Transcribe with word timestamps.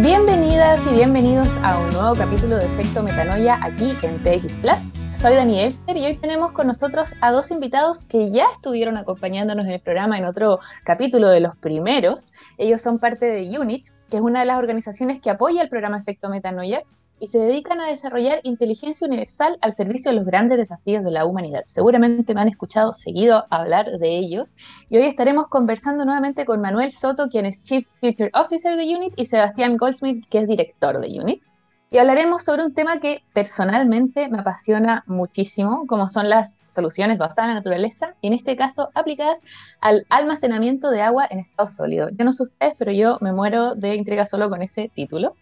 Bienvenidas 0.00 0.86
y 0.86 0.90
bienvenidos 0.90 1.58
a 1.64 1.76
un 1.76 1.90
nuevo 1.90 2.14
capítulo 2.14 2.56
de 2.56 2.66
Efecto 2.66 3.02
Metanoia 3.02 3.58
aquí 3.60 3.96
en 4.02 4.22
TX 4.22 4.54
Plus. 4.58 4.76
Soy 5.20 5.34
Dani 5.34 5.60
Elster 5.60 5.96
y 5.96 6.06
hoy 6.06 6.14
tenemos 6.14 6.52
con 6.52 6.68
nosotros 6.68 7.16
a 7.20 7.32
dos 7.32 7.50
invitados 7.50 8.04
que 8.04 8.30
ya 8.30 8.44
estuvieron 8.54 8.96
acompañándonos 8.96 9.66
en 9.66 9.72
el 9.72 9.80
programa 9.80 10.16
en 10.16 10.24
otro 10.24 10.60
capítulo 10.84 11.28
de 11.28 11.40
los 11.40 11.56
primeros. 11.56 12.32
Ellos 12.58 12.80
son 12.80 13.00
parte 13.00 13.26
de 13.26 13.58
UNIT, 13.58 13.86
que 14.08 14.18
es 14.18 14.22
una 14.22 14.38
de 14.38 14.46
las 14.46 14.60
organizaciones 14.60 15.20
que 15.20 15.30
apoya 15.30 15.62
el 15.62 15.68
programa 15.68 15.98
Efecto 15.98 16.28
Metanoia 16.28 16.84
y 17.20 17.28
se 17.28 17.38
dedican 17.38 17.80
a 17.80 17.88
desarrollar 17.88 18.40
inteligencia 18.42 19.06
universal 19.06 19.58
al 19.60 19.72
servicio 19.72 20.10
de 20.10 20.16
los 20.16 20.26
grandes 20.26 20.58
desafíos 20.58 21.04
de 21.04 21.10
la 21.10 21.26
humanidad. 21.26 21.62
Seguramente 21.66 22.34
me 22.34 22.40
han 22.40 22.48
escuchado 22.48 22.94
seguido 22.94 23.46
hablar 23.50 23.98
de 23.98 24.16
ellos 24.16 24.54
y 24.88 24.96
hoy 24.96 25.06
estaremos 25.06 25.48
conversando 25.48 26.04
nuevamente 26.04 26.44
con 26.44 26.60
Manuel 26.60 26.92
Soto, 26.92 27.28
quien 27.28 27.46
es 27.46 27.62
Chief 27.62 27.86
Future 28.00 28.30
Officer 28.34 28.76
de 28.76 28.96
UNIT, 28.96 29.14
y 29.16 29.26
Sebastián 29.26 29.76
Goldsmith, 29.76 30.26
que 30.28 30.38
es 30.38 30.48
director 30.48 31.00
de 31.00 31.20
UNIT 31.20 31.42
y 31.90 31.96
hablaremos 31.96 32.44
sobre 32.44 32.64
un 32.64 32.74
tema 32.74 33.00
que 33.00 33.22
personalmente 33.32 34.28
me 34.28 34.40
apasiona 34.40 35.04
muchísimo, 35.06 35.86
como 35.86 36.10
son 36.10 36.28
las 36.28 36.58
soluciones 36.66 37.16
basadas 37.16 37.48
en 37.48 37.54
la 37.54 37.60
naturaleza, 37.60 38.14
en 38.20 38.34
este 38.34 38.56
caso 38.56 38.90
aplicadas 38.94 39.40
al 39.80 40.04
almacenamiento 40.10 40.90
de 40.90 41.00
agua 41.00 41.26
en 41.30 41.38
estado 41.38 41.70
sólido. 41.70 42.10
Yo 42.10 42.26
no 42.26 42.34
sé 42.34 42.42
ustedes, 42.42 42.74
pero 42.78 42.92
yo 42.92 43.16
me 43.22 43.32
muero 43.32 43.74
de 43.74 43.94
intriga 43.94 44.26
solo 44.26 44.50
con 44.50 44.60
ese 44.60 44.90
título. 44.94 45.34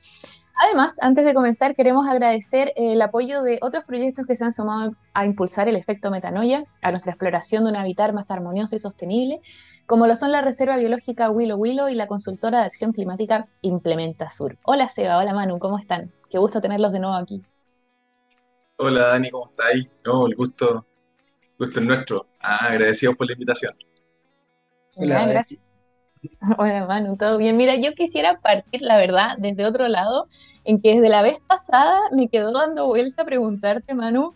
Además, 0.58 0.96
antes 1.02 1.26
de 1.26 1.34
comenzar, 1.34 1.74
queremos 1.74 2.08
agradecer 2.08 2.72
el 2.76 3.00
apoyo 3.02 3.42
de 3.42 3.58
otros 3.60 3.84
proyectos 3.84 4.24
que 4.24 4.36
se 4.36 4.44
han 4.44 4.52
sumado 4.52 4.96
a 5.12 5.26
impulsar 5.26 5.68
el 5.68 5.76
efecto 5.76 6.10
metanoia, 6.10 6.64
a 6.80 6.90
nuestra 6.90 7.12
exploración 7.12 7.64
de 7.64 7.70
un 7.70 7.76
hábitat 7.76 8.14
más 8.14 8.30
armonioso 8.30 8.74
y 8.74 8.78
sostenible, 8.78 9.42
como 9.84 10.06
lo 10.06 10.16
son 10.16 10.32
la 10.32 10.40
Reserva 10.40 10.78
Biológica 10.78 11.30
Willow 11.30 11.58
Willow 11.58 11.88
y 11.88 11.94
la 11.94 12.06
consultora 12.06 12.60
de 12.60 12.64
acción 12.64 12.92
climática 12.92 13.48
Implementa 13.60 14.30
Sur. 14.30 14.56
Hola 14.64 14.88
Seba, 14.88 15.18
hola 15.18 15.34
Manu, 15.34 15.58
¿cómo 15.58 15.78
están? 15.78 16.10
Qué 16.30 16.38
gusto 16.38 16.62
tenerlos 16.62 16.90
de 16.90 17.00
nuevo 17.00 17.16
aquí. 17.16 17.42
Hola 18.78 19.08
Dani, 19.08 19.30
¿cómo 19.30 19.44
estáis? 19.44 19.92
No, 20.06 20.26
el 20.26 20.36
gusto, 20.36 20.86
gusto 21.58 21.80
es 21.80 21.86
nuestro. 21.86 22.24
Ah, 22.40 22.68
agradecidos 22.68 23.14
por 23.14 23.26
la 23.26 23.34
invitación. 23.34 23.76
Hola, 24.96 25.26
gracias. 25.26 25.82
Hola 26.58 26.86
Manu, 26.86 27.16
¿todo 27.16 27.38
bien? 27.38 27.56
Mira, 27.56 27.76
yo 27.76 27.94
quisiera 27.94 28.40
partir, 28.40 28.82
la 28.82 28.96
verdad, 28.96 29.36
desde 29.38 29.66
otro 29.66 29.88
lado, 29.88 30.28
en 30.64 30.80
que 30.80 30.94
desde 30.94 31.08
la 31.08 31.22
vez 31.22 31.38
pasada 31.46 32.00
me 32.12 32.28
quedó 32.28 32.52
dando 32.52 32.86
vuelta 32.86 33.22
a 33.22 33.26
preguntarte, 33.26 33.94
Manu, 33.94 34.34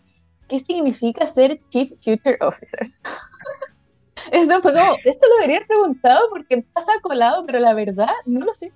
¿qué 0.49 0.59
significa 0.59 1.27
ser 1.27 1.61
Chief 1.71 1.91
Future 2.03 2.39
Officer? 2.41 2.91
Esto 4.33 4.61
fue 4.61 4.73
como, 4.75 4.97
esto 5.05 5.27
lo 5.27 5.37
debería 5.37 5.67
preguntado 5.67 6.29
porque 6.31 6.63
pasa 6.75 6.93
colado, 7.01 7.45
pero 7.47 7.59
la 7.59 7.73
verdad 7.73 8.11
no 8.27 8.41
lo 8.41 8.53
sé. 8.53 8.71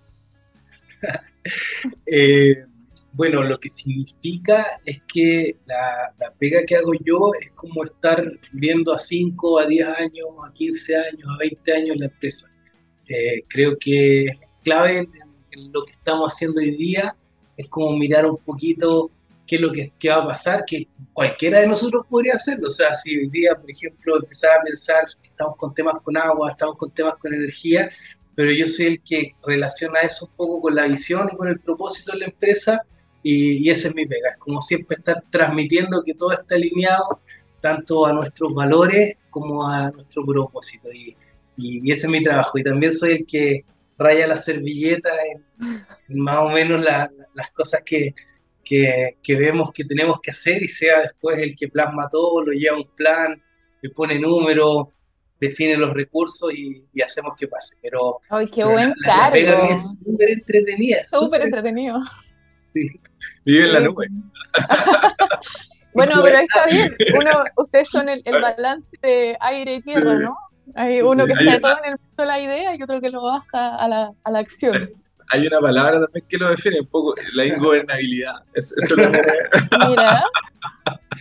eh, 2.07 2.65
bueno, 3.13 3.43
lo 3.45 3.61
que 3.61 3.69
significa 3.69 4.81
es 4.85 5.01
que 5.07 5.59
la, 5.67 6.33
pega 6.39 6.65
que 6.67 6.77
hago 6.77 6.93
yo 7.05 7.31
es 7.41 7.51
como 7.53 7.85
estar 7.85 8.25
viendo 8.53 8.93
a 8.93 8.99
5, 8.99 9.61
a 9.61 9.67
10 9.67 9.87
años, 9.87 10.27
a 10.45 10.53
15 10.53 10.97
años, 10.97 11.29
a 11.33 11.39
20 11.39 11.73
años 11.73 11.97
la 11.97 12.07
empresa. 12.07 12.54
Eh, 13.09 13.43
creo 13.49 13.77
que 13.79 14.25
es 14.25 14.39
clave 14.63 14.99
en, 15.51 15.73
lo 15.73 15.85
que 15.85 15.93
estamos 15.93 16.33
haciendo 16.33 16.61
hoy 16.61 16.73
día, 16.73 17.15
es 17.57 17.69
como 17.69 17.97
mirar 17.97 18.27
un 18.27 18.39
poquito 18.39 19.11
qué 19.47 19.57
es 19.57 19.63
lo 19.63 19.71
que, 19.71 19.93
va 20.09 20.17
a 20.17 20.27
pasar, 20.27 20.65
que 20.67 20.89
cualquiera 21.13 21.61
de 21.61 21.69
nosotros 21.69 22.05
podría 22.09 22.35
hacerlo. 22.35 22.69
O 22.69 22.71
sea, 22.71 22.93
si 22.95 23.17
hoy 23.17 23.29
día, 23.29 23.55
por 23.55 23.71
ejemplo, 23.71 24.17
empezar 24.17 24.59
a 24.59 24.63
pensar 24.63 25.07
que 25.23 25.29
estamos 25.29 25.57
con 25.57 25.73
temas 25.73 26.03
con 26.03 26.17
agua, 26.17 26.51
estamos 26.51 26.77
con 26.77 26.91
temas 26.91 27.15
con 27.19 27.33
energía, 27.33 27.89
pero 28.35 28.51
yo 28.51 28.67
soy 28.67 28.87
el 28.87 29.01
que 29.01 29.35
relaciona 29.47 30.01
eso 30.01 30.27
un 30.27 30.33
poco 30.33 30.61
con 30.61 30.75
la 30.75 30.89
visión 30.89 31.29
y 31.33 31.37
con 31.37 31.47
el 31.47 31.61
propósito 31.61 32.13
de 32.13 32.19
la 32.19 32.25
empresa 32.27 32.85
y, 33.23 33.71
ese 33.71 33.89
es 33.89 33.95
mi 33.95 34.07
pega, 34.07 34.31
es 34.33 34.37
como 34.37 34.61
siempre 34.61 34.97
estar 34.99 35.25
transmitiendo 35.31 36.03
que 36.05 36.15
todo 36.15 36.33
está 36.33 36.57
alineado 36.57 37.21
tanto 37.61 38.05
a 38.05 38.13
nuestros 38.13 38.53
valores 38.53 39.17
como 39.31 39.67
a 39.67 39.91
nuestro 39.91 40.27
propósito. 40.27 40.93
Y, 40.93 41.17
y, 41.57 41.91
ese 41.91 42.07
es 42.07 42.11
mi 42.11 42.23
trabajo. 42.23 42.59
Y 42.59 42.65
también 42.65 42.93
soy 42.93 43.13
el 43.13 43.27
que 43.27 43.65
raya 43.99 44.27
la 44.27 44.37
servilleta 44.37 45.11
en, 45.33 45.85
más 46.21 46.39
o 46.39 46.51
menos 46.51 46.83
las 46.83 47.51
cosas 47.53 47.83
que, 47.85 48.15
que, 48.65 49.17
que, 49.23 49.37
vemos 49.37 49.71
que 49.73 49.85
tenemos 49.85 50.21
que 50.21 50.33
hacer 50.33 50.63
y 50.63 50.69
sea 50.69 51.01
después 51.03 51.39
el 51.39 51.55
que 51.57 51.69
plasma 51.69 52.09
todo, 52.11 52.45
lo 52.45 52.53
lleva 52.53 52.77
un 52.77 52.89
plan, 52.97 53.41
le 53.83 53.91
pone 53.91 54.19
números, 54.19 54.89
define 55.41 55.77
los 55.77 55.93
recursos 55.93 56.53
y, 56.53 56.85
hacemos 57.03 57.35
que 57.37 57.49
pase. 57.49 57.77
Pero, 57.83 58.21
¡Ay, 58.31 58.49
qué 58.49 58.65
buen 58.65 58.95
cargo! 59.05 59.69
es 59.71 59.91
súper 60.05 60.31
entretenida. 60.31 61.05
Súper 61.05 61.43
entretenido. 61.43 61.99
Sí. 62.63 62.89
Vive 63.45 63.65
en 63.65 63.73
la 63.73 63.81
nube. 63.81 64.07
bueno, 65.95 66.21
pero 66.23 66.39
está 66.39 66.67
bien. 66.67 66.95
Uno, 67.19 67.45
ustedes 67.57 67.89
son 67.89 68.09
el, 68.09 68.23
balance 68.25 68.97
de 69.03 69.37
aire 69.41 69.77
y 69.77 69.83
tierra, 69.83 70.15
¿no? 70.15 70.37
Hay 70.75 71.01
uno 71.01 71.27
que 71.27 71.33
está 71.33 71.61
todo 71.61 71.79
en 71.85 71.93
el 71.93 71.99
punto 71.99 72.23
de 72.23 72.27
la 72.27 72.41
idea 72.41 72.75
y 72.75 72.83
otro 72.83 73.01
que 73.01 73.11
lo 73.11 73.23
baja 73.23 73.77
a 73.77 73.89
la, 73.89 74.13
a 74.23 74.31
la 74.31 74.39
acción. 74.39 74.91
Hay 75.31 75.47
una 75.47 75.61
palabra 75.61 76.01
también 76.01 76.25
que 76.29 76.37
lo 76.37 76.51
define 76.51 76.81
un 76.81 76.87
poco, 76.87 77.15
la 77.35 77.45
ingobernabilidad. 77.47 78.45
Eso, 78.53 78.75
es 78.79 78.91
lo 78.91 79.11
que... 79.11 79.23
Mira, 79.89 80.25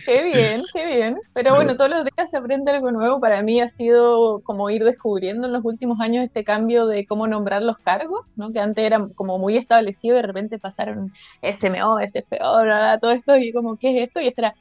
Qué 0.04 0.22
bien, 0.34 0.62
qué 0.72 0.86
bien. 0.86 1.18
Pero 1.32 1.54
bueno, 1.54 1.76
todos 1.76 1.90
los 1.90 2.04
días 2.04 2.30
se 2.30 2.36
aprende 2.36 2.70
algo 2.70 2.90
nuevo. 2.92 3.20
Para 3.20 3.42
mí 3.42 3.60
ha 3.60 3.68
sido 3.68 4.40
como 4.40 4.70
ir 4.70 4.84
descubriendo 4.84 5.46
en 5.46 5.52
los 5.52 5.64
últimos 5.64 6.00
años 6.00 6.24
este 6.24 6.44
cambio 6.44 6.86
de 6.86 7.06
cómo 7.06 7.26
nombrar 7.26 7.62
los 7.62 7.78
cargos, 7.78 8.26
¿no? 8.36 8.52
Que 8.52 8.60
antes 8.60 8.84
eran 8.84 9.10
como 9.10 9.38
muy 9.38 9.56
establecidos 9.56 10.18
y 10.18 10.22
de 10.22 10.26
repente 10.26 10.58
pasaron 10.58 11.12
SMO, 11.42 11.98
SFO, 12.00 12.98
todo 13.00 13.10
esto 13.10 13.36
y 13.36 13.52
como, 13.52 13.76
¿qué 13.76 13.96
es 13.96 14.08
esto? 14.08 14.20
Y 14.20 14.28
este 14.28 14.42
era 14.42 14.54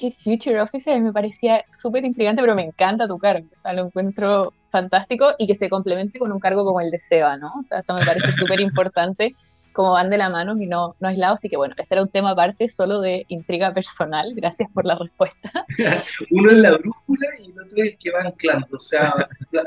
Chief 0.00 0.14
Future 0.16 0.62
Officer 0.62 0.98
me 1.02 1.12
parecía 1.12 1.62
súper 1.70 2.06
intrigante, 2.06 2.40
pero 2.40 2.54
me 2.54 2.62
encanta 2.62 3.06
tu 3.06 3.18
cargo. 3.18 3.46
O 3.52 3.58
sea, 3.58 3.74
lo 3.74 3.84
encuentro 3.84 4.54
fantástico 4.70 5.32
y 5.36 5.46
que 5.46 5.54
se 5.54 5.68
complemente 5.68 6.18
con 6.18 6.32
un 6.32 6.40
cargo 6.40 6.64
como 6.64 6.80
el 6.80 6.90
de 6.90 6.98
SEBA, 6.98 7.36
¿no? 7.36 7.52
O 7.60 7.62
sea, 7.62 7.80
eso 7.80 7.94
me 7.94 8.06
parece 8.06 8.32
súper 8.32 8.60
importante 8.60 9.32
como 9.72 9.92
van 9.92 10.10
de 10.10 10.18
la 10.18 10.30
mano 10.30 10.56
y 10.58 10.66
no, 10.66 10.96
no 11.00 11.08
aislados. 11.08 11.40
Así 11.40 11.50
que 11.50 11.58
bueno, 11.58 11.74
ese 11.76 11.94
era 11.94 12.02
un 12.02 12.08
tema 12.08 12.30
aparte 12.30 12.70
solo 12.70 13.02
de 13.02 13.26
intriga 13.28 13.74
personal. 13.74 14.32
Gracias 14.34 14.72
por 14.72 14.86
la 14.86 14.96
respuesta. 14.96 15.66
Uno 16.30 16.50
es 16.50 16.58
la 16.58 16.78
brújula 16.78 17.26
y 17.38 17.50
el 17.50 17.60
otro 17.60 17.82
es 17.82 17.90
el 17.90 17.98
que 17.98 18.10
va 18.10 18.20
anclando. 18.22 18.76
O 18.76 18.78
sea, 18.78 19.12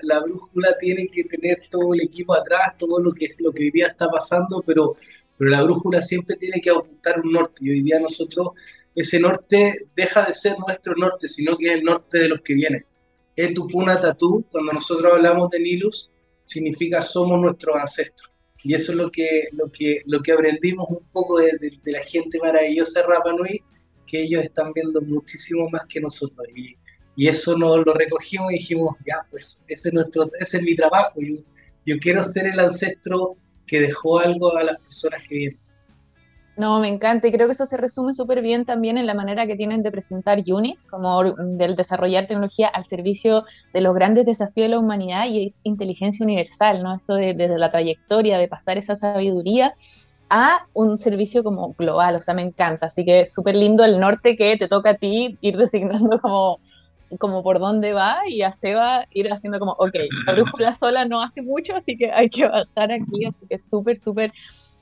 la, 0.02 0.20
brújula 0.20 0.76
tiene 0.80 1.08
que 1.10 1.26
tener 1.26 1.62
todo 1.70 1.94
el 1.94 2.02
equipo 2.02 2.34
atrás, 2.34 2.76
todo 2.78 3.00
lo 3.00 3.14
que, 3.14 3.36
lo 3.38 3.52
que 3.52 3.66
hoy 3.66 3.72
día 3.72 3.88
está 3.88 4.10
pasando, 4.10 4.64
pero, 4.66 4.96
pero 5.38 5.52
la 5.52 5.62
brújula 5.62 6.02
siempre 6.02 6.38
tiene 6.38 6.60
que 6.60 6.72
apuntar 6.72 7.22
un 7.22 7.32
norte. 7.32 7.60
Y 7.62 7.70
hoy 7.70 7.84
día 7.84 8.00
nosotros, 8.00 8.50
ese 8.96 9.20
norte 9.20 9.88
deja 9.96 10.26
de 10.26 10.34
ser 10.34 10.58
nuestro 10.60 10.96
norte, 10.96 11.28
sino 11.28 11.58
que 11.58 11.68
es 11.68 11.74
el 11.74 11.84
norte 11.84 12.20
de 12.20 12.30
los 12.30 12.42
que 12.42 12.54
vienen. 12.54 12.86
Es 13.36 13.54
tu 13.54 13.68
puna 13.68 14.00
tatú, 14.00 14.46
cuando 14.52 14.74
nosotros 14.74 15.12
hablamos 15.12 15.50
de 15.50 15.60
Nilus, 15.60 16.12
significa 16.46 17.02
somos 17.02 17.42
nuestros 17.42 17.76
ancestros. 17.76 18.32
Y 18.64 18.76
eso 18.76 18.92
es 18.92 18.98
lo 18.98 19.10
que, 19.10 19.48
lo 19.52 19.72
que, 19.72 20.04
lo 20.06 20.22
que 20.22 20.32
aprendimos 20.32 20.86
un 20.90 21.06
poco 21.12 21.40
de, 21.40 21.52
la 21.86 22.02
gente 22.02 22.40
maravillosa 22.40 23.02
de 23.02 23.08
Rapa 23.08 23.34
Nui, 23.34 23.62
que 24.08 24.22
ellos 24.22 24.44
están 24.44 24.72
viendo 24.74 25.02
muchísimo 25.02 25.70
más 25.70 25.86
que 25.88 26.00
nosotros. 26.00 26.48
Y, 26.56 26.76
y 27.16 27.28
eso 27.28 27.58
nos 27.58 27.86
lo 27.86 27.94
recogimos 27.94 28.52
y 28.52 28.58
dijimos, 28.58 28.96
ya, 29.06 29.28
pues 29.30 29.62
ese 29.68 29.90
es, 29.90 29.94
nuestro, 29.94 30.30
ese 30.40 30.58
es 30.58 30.64
mi 30.64 30.76
trabajo. 30.76 31.20
Yo, 31.20 31.44
yo 31.86 31.98
quiero 32.00 32.24
ser 32.24 32.48
el 32.48 32.60
ancestro 32.60 33.36
que 33.68 33.82
dejó 33.82 34.20
algo 34.20 34.56
a 34.56 34.64
las 34.64 34.78
personas 34.78 35.28
que 35.28 35.36
vienen. 35.36 35.60
No, 36.56 36.80
me 36.80 36.88
encanta 36.88 37.28
y 37.28 37.32
creo 37.32 37.48
que 37.48 37.54
eso 37.54 37.66
se 37.66 37.78
resume 37.78 38.14
súper 38.14 38.44
bien 38.44 38.64
también 38.64 39.00
en 39.00 39.08
la 39.08 39.16
manera 39.16 39.48
que 39.48 39.56
tienen 39.56 39.82
de 39.82 39.92
presentar 39.92 40.44
UNI, 40.46 40.78
como 40.90 41.24
del 41.24 41.76
desarrollar 41.76 42.28
tecnología 42.28 42.68
al 42.68 42.86
servicio 42.86 43.46
de 43.74 43.82
los 43.82 43.96
grandes 43.96 44.26
desafíos 44.26 44.66
de 44.66 44.70
la 44.70 44.80
humanidad 44.80 45.26
y 45.26 45.46
es 45.46 45.62
inteligencia 45.64 46.24
universal, 46.24 46.84
¿no? 46.84 46.96
Esto 46.96 47.16
de, 47.16 47.34
desde 47.34 47.58
la 47.58 47.70
trayectoria, 47.70 48.38
de 48.38 48.48
pasar 48.48 48.78
esa 48.78 48.94
sabiduría 48.94 49.74
a 50.30 50.68
un 50.74 51.00
servicio 51.00 51.44
como 51.44 51.74
global, 51.74 52.16
o 52.16 52.22
sea, 52.22 52.36
me 52.36 52.44
encanta, 52.44 52.88
así 52.88 53.04
que 53.04 53.26
súper 53.26 53.56
lindo 53.56 53.84
el 53.84 54.00
norte 54.00 54.36
que 54.36 54.56
te 54.58 54.68
toca 54.68 54.92
a 54.92 54.96
ti 54.96 55.38
ir 55.42 55.58
designando 55.58 56.20
como, 56.22 56.60
como 57.20 57.44
por 57.44 57.60
dónde 57.60 57.94
va 57.94 58.20
y 58.28 58.44
a 58.44 58.52
Seba 58.52 59.08
ir 59.12 59.32
haciendo 59.32 59.60
como, 59.60 59.74
ok, 59.74 59.96
la 60.28 60.34
brújula 60.34 60.74
sola 60.74 61.06
no 61.06 61.22
hace 61.22 61.42
mucho, 61.42 61.76
así 61.76 61.98
que 61.98 62.12
hay 62.12 62.30
que 62.30 62.48
bajar 62.48 62.92
aquí, 62.92 63.26
así 63.26 63.46
que 63.50 63.58
súper, 63.58 63.98
súper 63.98 64.32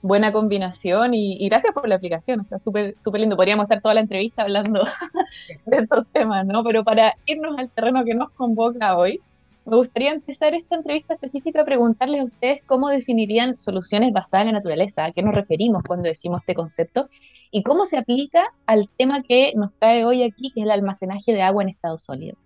buena 0.02 0.32
combinación 0.32 1.14
y, 1.14 1.48
gracias 1.48 1.74
por 1.74 1.88
la 1.88 1.96
aplicación, 1.96 2.40
o 2.40 2.44
sea, 2.44 2.60
súper 2.60 2.96
súper 2.98 3.22
lindo. 3.22 3.36
Podríamos 3.36 3.66
estar 3.66 3.82
toda 3.82 3.94
la 3.94 4.02
entrevista 4.02 4.44
hablando 4.44 4.84
de 5.66 5.78
estos 5.78 6.08
temas, 6.12 6.46
¿no? 6.46 6.64
Pero 6.64 6.84
para 6.84 7.16
irnos 7.26 7.58
al 7.58 7.70
terreno 7.70 8.04
que 8.04 8.14
nos 8.14 8.32
convoca 8.32 8.98
hoy, 8.98 9.20
me 9.64 9.76
gustaría 9.76 10.12
empezar 10.12 10.56
esta 10.56 10.76
entrevista 10.76 11.14
específica 11.14 11.62
a 11.62 11.66
preguntarles 11.66 12.22
a 12.22 12.24
ustedes 12.24 12.62
cómo 12.66 12.90
definirían 12.90 13.58
soluciones 13.60 14.12
basadas 14.12 14.48
en 14.48 14.54
la 14.54 14.60
naturaleza, 14.60 15.06
a 15.06 15.12
qué 15.12 15.22
nos 15.22 15.36
referimos 15.36 15.84
cuando 15.84 16.10
decimos 16.10 16.42
este 16.42 16.56
concepto 16.56 17.10
y 17.52 17.62
cómo 17.62 17.86
se 17.86 17.98
aplica 17.98 18.46
al 18.66 18.90
tema 18.98 19.22
que 19.22 19.54
nos 19.56 19.76
trae 19.76 20.04
hoy 20.04 20.24
aquí, 20.24 20.52
que 20.52 20.62
es 20.62 20.66
el 20.66 20.72
almacenaje 20.72 21.32
de 21.32 21.44
agua 21.44 21.62
en 21.62 21.70
estado 21.70 22.00
sólido. 22.00 22.38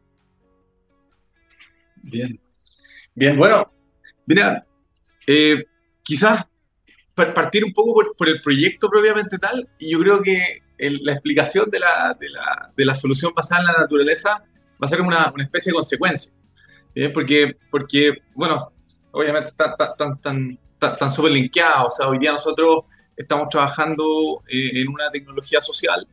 Bien, 2.04 2.38
bien, 3.16 3.38
bueno, 3.38 3.72
mira, 4.26 4.68
eh, 5.26 5.64
quizás 6.04 6.46
partir 7.16 7.64
un 7.64 7.74
poco 7.74 8.04
por, 8.18 8.30
el 8.30 8.42
proyecto 8.42 8.90
propiamente 8.90 9.38
tal, 9.38 9.68
y 9.80 9.92
yo 9.92 10.00
creo 10.00 10.22
que 10.22 10.62
la 10.78 11.14
explicación 11.14 11.70
de 11.70 11.80
la, 11.80 12.16
de, 12.20 12.30
la, 12.30 12.72
de 12.76 12.86
la, 12.86 12.96
solución 12.96 13.32
basada 13.34 13.62
en 13.62 13.68
la 13.68 13.74
naturaleza 13.80 14.44
va 14.74 14.82
a 14.82 14.88
ser 14.88 15.02
una, 15.02 15.32
una 15.34 15.44
especie 15.44 15.72
de 15.72 15.76
consecuencia. 15.76 16.34
Porque, 17.14 17.58
porque, 17.70 18.14
bueno, 18.34 18.72
obviamente 19.16 19.50
están 19.50 19.76
tan, 19.98 20.20
tan, 20.20 20.60
tan, 20.80 21.12
súper 21.12 21.32
linkeados. 21.32 21.88
O 21.88 21.92
sea, 21.92 22.08
hoy 22.08 22.18
día 22.20 22.32
nosotros 22.32 22.86
estamos 23.16 23.48
trabajando 23.50 24.44
eh, 24.48 24.82
en 24.82 24.90
una 24.90 25.10
tecnología 25.10 25.62
social, 25.62 26.06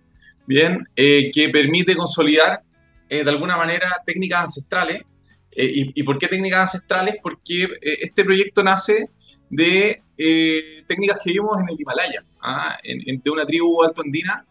¿bien? 0.46 0.88
Eh, 0.94 1.30
que 1.32 1.48
permite 1.48 1.96
consolidar 1.96 2.62
eh, 3.08 3.24
de 3.24 3.30
alguna 3.30 3.56
manera 3.56 3.90
técnicas 4.06 4.42
ancestrales. 4.42 5.02
Y, 5.54 6.00
y, 6.00 6.02
por 6.02 6.16
qué 6.16 6.28
técnicas 6.28 6.60
ancestrales? 6.60 7.16
Porque 7.22 7.68
este 7.82 8.24
proyecto 8.24 8.62
nace 8.64 9.10
de 9.52 10.02
técnicas 10.88 11.18
que 11.22 11.32
vimos 11.32 11.60
en 11.60 11.68
el 11.68 11.80
Himalaya, 11.80 12.24
¿ah? 12.40 12.78
en, 12.82 13.20
de 13.22 13.30
una 13.30 13.46
tribu 13.46 13.82
alto 13.82 14.02
andina, 14.02 14.44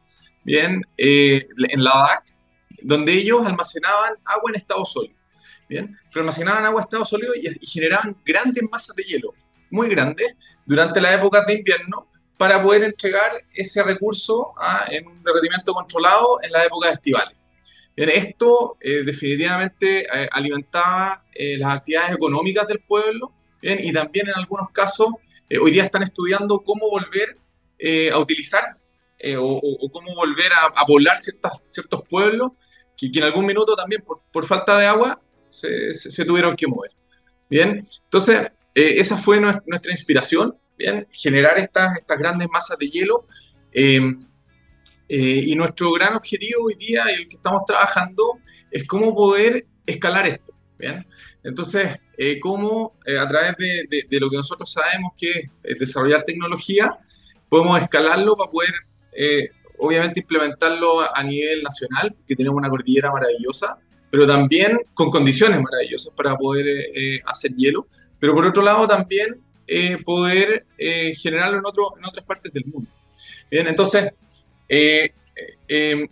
bien, 0.44 0.82
en 0.98 1.84
Ladakh, 1.84 2.24
donde 2.82 3.14
ellos 3.14 3.46
almacenaban 3.46 4.14
agua 4.26 4.52
en 4.52 4.56
estado 4.56 4.86
sólido. 4.86 5.16
Bien, 5.68 5.96
pero 6.10 6.22
almacenaban 6.22 6.66
agua 6.66 6.82
en 6.82 6.86
estado 6.86 7.06
sólido 7.06 7.34
y, 7.36 7.48
y 7.60 7.68
generaban 7.68 8.16
grandes 8.26 8.64
masas 8.70 8.96
de 8.96 9.04
hielo, 9.04 9.34
muy 9.70 9.90
grandes, 9.90 10.36
durante 10.66 11.02
las 11.02 11.16
épocas 11.16 11.46
de 11.48 11.54
invierno, 11.54 12.08
para 12.42 12.60
poder 12.60 12.84
entregar 12.86 13.32
ese 13.54 13.84
recurso 13.84 14.52
¿ah? 14.58 14.86
en 14.90 15.06
un 15.06 15.24
derretimiento 15.24 15.74
controlado 15.74 16.40
en 16.42 16.52
la 16.52 16.66
época 16.66 16.90
estivales. 16.90 17.38
Bien, 17.96 18.10
esto 18.10 18.78
eh, 18.82 19.04
definitivamente 19.06 20.08
eh, 20.12 20.28
alimentaba 20.32 21.24
eh, 21.36 21.56
las 21.60 21.76
actividades 21.76 22.16
económicas 22.16 22.68
del 22.68 22.80
pueblo 22.80 23.32
bien, 23.62 23.80
y 23.82 23.92
también 23.94 24.28
en 24.28 24.36
algunos 24.36 24.70
casos 24.70 25.08
hoy 25.62 25.72
día 25.72 25.84
están 25.84 26.04
estudiando 26.04 26.60
cómo 26.60 26.90
volver 26.90 27.38
a 28.14 28.18
utilizar 28.20 28.78
o, 29.38 29.90
cómo 29.92 30.16
volver 30.16 30.52
a, 30.54 30.86
poblar 30.86 31.18
ciertas, 31.18 31.54
ciertos 31.66 32.04
pueblos 32.08 32.52
que, 32.96 33.12
que, 33.12 33.20
en 33.20 33.26
algún 33.26 33.46
minuto 33.46 33.76
también 33.76 34.02
por, 34.02 34.22
por 34.32 34.46
falta 34.46 34.78
de 34.78 34.86
agua 34.86 35.22
se, 35.50 35.94
se, 35.94 36.24
tuvieron 36.24 36.56
que 36.56 36.68
mover. 36.68 36.92
Bien, 37.50 37.82
entonces 38.06 38.52
esa 38.74 39.18
fue 39.18 39.42
nuestra 39.42 39.92
inspiración 39.92 40.56
generar 41.12 41.58
estas, 41.58 41.98
estas 41.98 42.18
grandes 42.18 42.48
masas 42.50 42.78
de 42.78 42.90
hielo. 42.90 43.28
Em, 43.72 44.20
eh, 45.08 45.44
y 45.46 45.56
nuestro 45.56 45.92
gran 45.92 46.16
objetivo 46.16 46.66
hoy 46.66 46.76
día 46.76 47.04
y 47.12 47.22
el 47.22 47.28
que 47.28 47.36
estamos 47.36 47.64
trabajando 47.66 48.40
es 48.70 48.86
cómo 48.86 49.14
poder 49.14 49.66
escalar 49.86 50.26
esto. 50.28 50.54
¿bien? 50.78 51.06
Entonces, 51.44 52.00
eh, 52.24 52.40
cómo 52.40 52.94
eh, 53.06 53.18
a 53.18 53.28
través 53.28 53.56
de, 53.58 54.06
de, 54.10 54.20
lo 54.20 54.30
que 54.30 54.38
nosotros 54.38 54.72
sabemos 54.72 55.14
que 55.18 55.50
es 55.64 55.80
desarrollar 55.80 56.24
tecnología, 56.24 56.98
podemos 57.50 57.82
escalarlo 57.82 58.36
para 58.38 58.52
poder, 58.52 58.74
obviamente, 59.78 60.22
implementarlo 60.22 61.02
a, 61.16 61.24
nivel 61.24 61.64
nacional, 61.64 62.14
porque 62.16 62.36
tenemos 62.36 62.58
una 62.58 62.70
cordillera 62.70 63.12
maravillosa, 63.12 63.78
pero 64.10 64.28
también 64.28 64.78
con 64.94 65.10
condiciones 65.10 65.62
maravillosas 65.62 66.14
para 66.14 66.36
poder 66.38 66.66
hacer 67.26 67.54
hielo. 67.56 67.88
Pero 68.20 68.34
por 68.34 68.46
otro 68.46 68.62
lado, 68.62 68.88
también 68.88 69.42
eh, 69.74 69.98
poder 70.04 70.66
eh, 70.78 71.14
generarlo 71.16 71.60
en, 71.60 71.66
otro, 71.66 71.94
en 71.98 72.06
otras 72.06 72.26
partes 72.26 72.52
del 72.52 72.66
mundo. 72.66 72.92
Bien, 73.50 73.66
entonces, 73.68 74.12
eh, 74.68 75.14
em, 75.66 76.10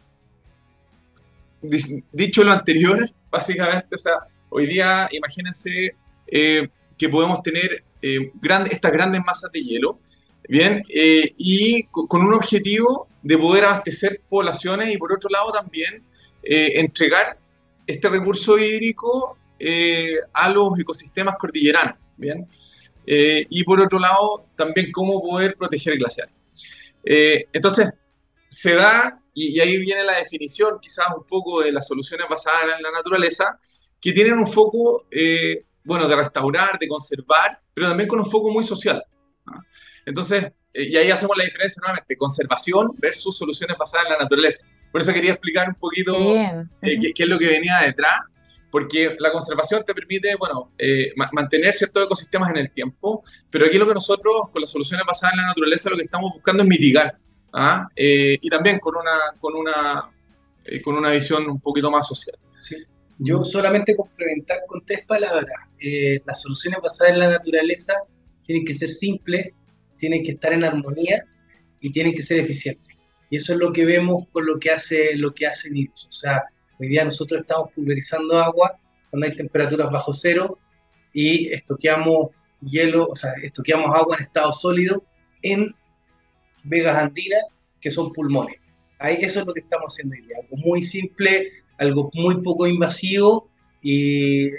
dicho 2.14 2.42
lo 2.46 2.54
anterior, 2.54 3.10
básicamente, 3.30 3.94
o 3.94 3.98
sea, 3.98 4.14
hoy 4.50 4.66
día 4.66 5.10
imagínense 5.12 5.94
que 6.31 7.10
podemos 7.10 7.42
tener 7.42 7.84
estas 8.02 8.92
grandes 8.92 9.22
masas 9.26 9.52
de 9.52 9.62
hielo, 9.62 10.00
bien, 10.48 10.84
y 10.88 11.84
con 11.84 12.22
un 12.22 12.34
objetivo 12.34 13.08
de 13.22 13.38
poder 13.38 13.66
abastecer 13.66 14.22
poblaciones 14.30 14.94
y 14.94 14.98
por 14.98 15.14
otro 15.14 15.30
lado 15.30 15.52
también 15.52 16.04
entregar 16.42 17.38
este 17.86 18.10
recurso 18.10 18.58
hídrico 18.58 19.38
a 20.34 20.50
los 20.50 20.80
ecosistemas 20.80 21.36
cordilleranos, 21.38 21.96
bien. 22.18 22.48
Eh, 23.12 23.48
y 23.50 23.64
por 23.64 23.81
otro 23.81 23.98
lado, 23.98 24.46
también 24.56 24.92
cómo 24.92 25.20
poder 25.20 25.56
proteger 25.56 25.94
el 25.94 26.00
glaciar. 26.00 26.30
Eh, 27.04 27.48
entonces, 27.52 27.92
se 28.48 28.76
da, 28.76 29.20
y, 29.34 29.60
ahí 29.60 29.78
viene 29.80 30.04
la 30.04 30.18
definición 30.18 30.78
quizás 30.80 31.08
un 31.18 31.24
poco 31.26 31.62
de 31.62 31.72
las 31.72 31.88
soluciones 31.88 32.28
basadas 32.30 32.78
en 32.78 32.84
la 32.84 32.92
naturaleza, 32.92 33.60
que 34.00 34.14
tienen 34.14 34.34
un 34.34 34.46
foco, 34.46 35.08
eh, 35.10 35.66
bueno, 35.84 36.08
de 36.08 36.16
restaurar, 36.16 36.78
de 36.78 36.88
conservar, 36.88 37.62
pero 37.74 37.88
también 37.88 38.08
con 38.08 38.20
un 38.20 38.30
foco 38.30 38.52
muy 38.52 38.64
social. 38.64 39.04
Entonces, 40.06 40.52
y 40.74 40.96
ahí 40.96 41.10
hacemos 41.10 41.38
la 41.38 41.44
diferencia 41.44 41.80
nuevamente, 41.81 42.16
conservación 42.16 42.92
versus 42.98 43.38
soluciones 43.38 43.78
basadas 43.78 44.08
en 44.08 44.14
la 44.14 44.20
naturaleza. 44.20 44.68
Por 44.92 45.02
eso 45.02 45.14
quería 45.14 45.31
explicar 45.31 45.68
un 45.70 45.76
poquito 45.76 46.16
qué, 46.81 47.14
qué, 47.14 47.24
es 47.24 47.30
lo 47.30 47.38
que 47.38 47.48
venía 47.48 47.80
detrás 47.80 48.20
porque 48.72 49.16
la 49.20 49.31
conservación 49.31 49.84
te 49.84 49.94
permite, 49.94 50.36
bueno, 50.36 50.72
eh, 50.78 51.14
mantener 51.31 51.74
ciertos 51.74 52.06
ecosistemas 52.06 52.50
en 52.52 52.58
el 52.58 52.72
tiempo, 52.72 53.24
pero 53.50 53.66
aquí 53.66 53.78
lo 53.78 53.88
que 53.88 53.94
nosotros, 53.94 54.50
con 54.52 54.62
las 54.62 54.70
soluciones 54.70 55.06
basadas 55.06 55.34
en 55.34 55.42
la 55.42 55.48
naturaleza, 55.48 55.90
lo 55.90 55.98
que 55.98 56.04
estamos 56.04 56.31
buscando 56.34 56.64
es 56.64 56.70
mitigar, 56.70 57.18
¿ah? 57.54 57.88
eh, 57.96 58.38
y 58.40 58.50
también 58.50 58.80
con 58.80 58.96
una, 58.96 59.12
con, 59.40 59.56
una, 59.56 60.10
eh, 60.66 60.81
con 60.81 60.96
una 60.96 61.12
visión 61.12 61.50
un 61.50 61.60
poquito 61.60 61.90
más 61.90 62.08
social. 62.08 62.38
Sí. 62.60 62.76
Yo 63.19 63.44
solamente 63.44 63.95
complementar 63.95 64.60
con 64.68 64.83
tres 64.86 65.06
palabras. 65.06 65.60
las 66.25 66.42
soluciones 66.42 66.80
basadas 66.81 67.13
en 67.13 67.19
la 67.19 67.30
naturaleza 67.30 67.94
tienen 68.44 68.66
que 68.66 68.74
ser 68.74 68.89
simples, 68.89 69.51
tienen 69.98 70.24
que 70.24 70.31
estar 70.31 70.54
en 70.54 70.63
armonía 70.63 71.25
y 71.80 71.92
tienen 71.92 72.13
que 72.13 72.24
ser 72.24 72.39
eficientes. 72.39 72.95
Y 73.30 73.38
eso 73.38 73.54
es 73.54 73.60
lo 73.60 73.71
que 73.71 73.86
vemos 73.86 74.25
con 74.31 74.45
lo 74.45 74.57
que 74.57 74.71
hace, 74.71 75.16
lo 75.16 75.33
que 75.33 75.45
hace 75.45 75.69
NIRUS. 75.69 76.07
O 76.07 76.12
sea, 76.12 76.44
Hoy 76.81 76.88
día 76.88 77.04
nosotros 77.04 77.42
estamos 77.42 77.74
pulverizando 77.74 78.38
agua 78.38 78.80
cuando 79.10 79.27
hay 79.27 79.36
temperaturas 79.36 79.92
bajo 79.92 80.13
cero 80.13 80.57
y 81.12 81.50
estoqueamos 81.50 82.30
hielo, 82.62 83.06
o 83.06 83.16
sea, 83.18 83.33
estoqueamos 83.44 83.94
agua 83.94 84.16
en 84.16 84.24
estado 84.24 84.54
sólido 84.54 85.04
en 85.42 85.75
vegas 86.63 86.95
andinas, 86.95 87.45
que 87.81 87.92
son 87.92 88.13
pulmones. 88.13 88.56
Ahí 88.98 89.18
eso 89.19 89.42
es 89.42 89.45
lo 89.45 89.54
que 89.54 89.60
estamos 89.60 89.94
haciendo 89.94 90.16
hoy 90.16 90.25
día. 90.25 90.38
Algo 90.42 90.56
muy 90.56 90.81
simple, 90.81 91.51
algo 91.80 92.10
muy 92.14 92.42
poco 92.42 92.68
invasivo 92.68 93.50
y 93.81 94.50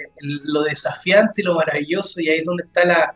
lo 0.43 0.63
desafiante, 0.63 1.43
lo 1.43 1.55
maravilloso, 1.55 2.19
y 2.21 2.29
ahí 2.29 2.39
es 2.39 2.45
donde 2.45 2.63
está 2.63 3.15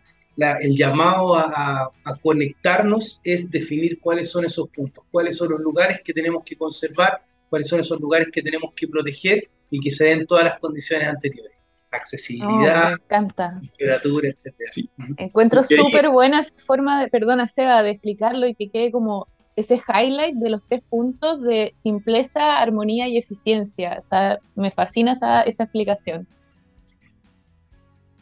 el 0.61 0.75
llamado 0.75 1.35
a, 1.35 1.91
a, 2.03 2.15
conectarnos, 2.21 3.21
es 3.23 3.49
definir 3.49 3.99
cuáles 3.99 4.29
son 4.29 4.45
esos 4.45 4.69
puntos, 4.69 5.03
cuáles 5.11 5.37
son 5.37 5.49
los 5.49 5.59
lugares 5.59 6.01
que 6.03 6.13
tenemos 6.13 6.43
que 6.45 6.55
conservar 6.55 7.21
cuáles 7.49 7.67
son 7.67 7.79
esos 7.79 7.99
lugares 7.99 8.29
que 8.31 8.41
tenemos 8.41 8.73
que 8.75 8.87
proteger 8.87 9.49
y 9.69 9.79
que 9.79 9.91
se 9.91 10.05
den 10.05 10.25
todas 10.25 10.43
las 10.43 10.59
condiciones 10.59 11.07
anteriores. 11.07 11.53
Accesibilidad, 11.89 12.91
oh, 12.91 12.95
encanta. 12.95 13.61
temperatura, 13.61 14.27
etc. 14.27 14.53
Encuentro 15.15 15.63
súper 15.63 16.09
buena 16.09 16.43
forma 16.65 16.99
de, 17.01 17.07
perdona 17.07 17.47
Seba, 17.47 17.81
de 17.83 17.91
explicarlo 17.91 18.45
y 18.47 18.55
que 18.55 18.69
quede 18.69 18.91
como 18.91 19.25
ese 19.55 19.81
highlight 19.87 20.35
de 20.35 20.49
los 20.49 20.63
tres 20.65 20.83
puntos 20.89 21.41
de 21.41 21.71
simpleza, 21.73 22.59
armonía 22.59 23.07
y 23.07 23.17
eficiencia. 23.17 23.95
O 23.97 24.01
sea, 24.01 24.39
me 24.55 24.71
fascina 24.71 25.13
esa, 25.13 25.43
esa 25.43 25.63
explicación. 25.63 26.27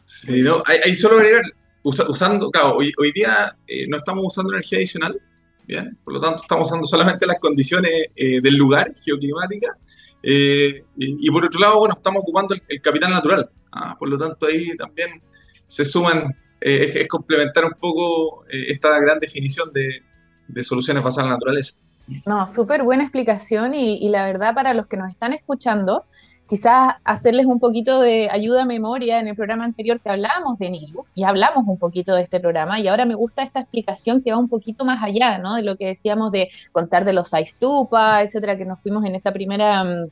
Sí, 0.04 0.42
no, 0.42 0.62
hay, 0.66 0.94
solo 0.94 1.16
agregar, 1.16 1.42
usando, 1.82 2.50
claro, 2.50 2.76
hoy, 2.76 2.92
hoy 2.98 3.10
día 3.10 3.56
eh, 3.66 3.86
no 3.88 3.96
estamos 3.96 4.24
usando 4.26 4.52
energía 4.52 4.78
adicional, 4.78 5.20
¿bien? 5.66 5.98
Por 6.04 6.14
lo 6.14 6.20
tanto, 6.20 6.42
estamos 6.42 6.68
usando 6.68 6.86
solamente 6.86 7.26
las 7.26 7.40
condiciones 7.40 7.90
eh, 8.14 8.40
del 8.40 8.54
lugar, 8.56 8.92
geoclimática, 9.02 9.76
eh, 10.22 10.84
y, 10.96 11.30
por 11.30 11.44
otro 11.44 11.60
lado, 11.60 11.78
bueno, 11.78 11.94
estamos 11.96 12.22
ocupando 12.22 12.54
el, 12.68 12.80
capital 12.80 13.10
natural. 13.10 13.50
¿ah? 13.72 13.94
Por 13.98 14.08
lo 14.08 14.16
tanto, 14.16 14.46
ahí 14.46 14.74
también 14.76 15.20
se 15.66 15.84
suman, 15.84 16.34
eh, 16.60 16.92
es, 16.94 17.08
complementar 17.08 17.64
un 17.64 17.74
poco 17.78 18.44
esta 18.48 18.98
gran 19.00 19.18
definición 19.18 19.70
de, 19.72 20.02
de 20.48 20.62
soluciones 20.62 21.02
basadas 21.02 21.26
en 21.26 21.30
la 21.30 21.36
naturaleza. 21.36 21.80
No, 22.26 22.46
súper 22.46 22.82
buena 22.82 23.02
explicación 23.02 23.74
y, 23.74 24.08
la 24.08 24.24
verdad 24.26 24.54
para 24.54 24.74
los 24.74 24.86
que 24.86 24.96
nos 24.96 25.10
están 25.10 25.32
escuchando, 25.32 26.04
quizás 26.46 26.96
hacerles 27.04 27.46
un 27.46 27.58
poquito 27.58 28.00
de 28.00 28.28
ayuda 28.30 28.62
a 28.62 28.66
memoria 28.66 29.20
en 29.20 29.28
el 29.28 29.34
programa 29.34 29.64
anterior 29.64 29.98
que 30.00 30.10
hablábamos 30.10 30.58
de 30.58 30.68
Nilus 30.68 31.12
y 31.14 31.24
hablamos 31.24 31.64
un 31.66 31.78
poquito 31.78 32.14
de 32.14 32.22
este 32.22 32.40
programa 32.40 32.78
y 32.78 32.88
ahora 32.88 33.06
me 33.06 33.14
gusta 33.14 33.42
esta 33.42 33.60
explicación 33.60 34.22
que 34.22 34.32
va 34.32 34.38
un 34.38 34.50
poquito 34.50 34.84
más 34.84 35.02
allá, 35.02 35.38
¿no? 35.38 35.54
De 35.54 35.62
lo 35.62 35.76
que 35.76 35.86
decíamos 35.86 36.30
de 36.30 36.50
contar 36.72 37.06
de 37.06 37.14
los 37.14 37.32
Aistupa, 37.32 38.22
etcétera, 38.22 38.58
que 38.58 38.66
nos 38.66 38.80
fuimos 38.82 39.04
en 39.06 39.14
esa 39.14 39.32
primera 39.32 39.82
mm, 39.84 40.10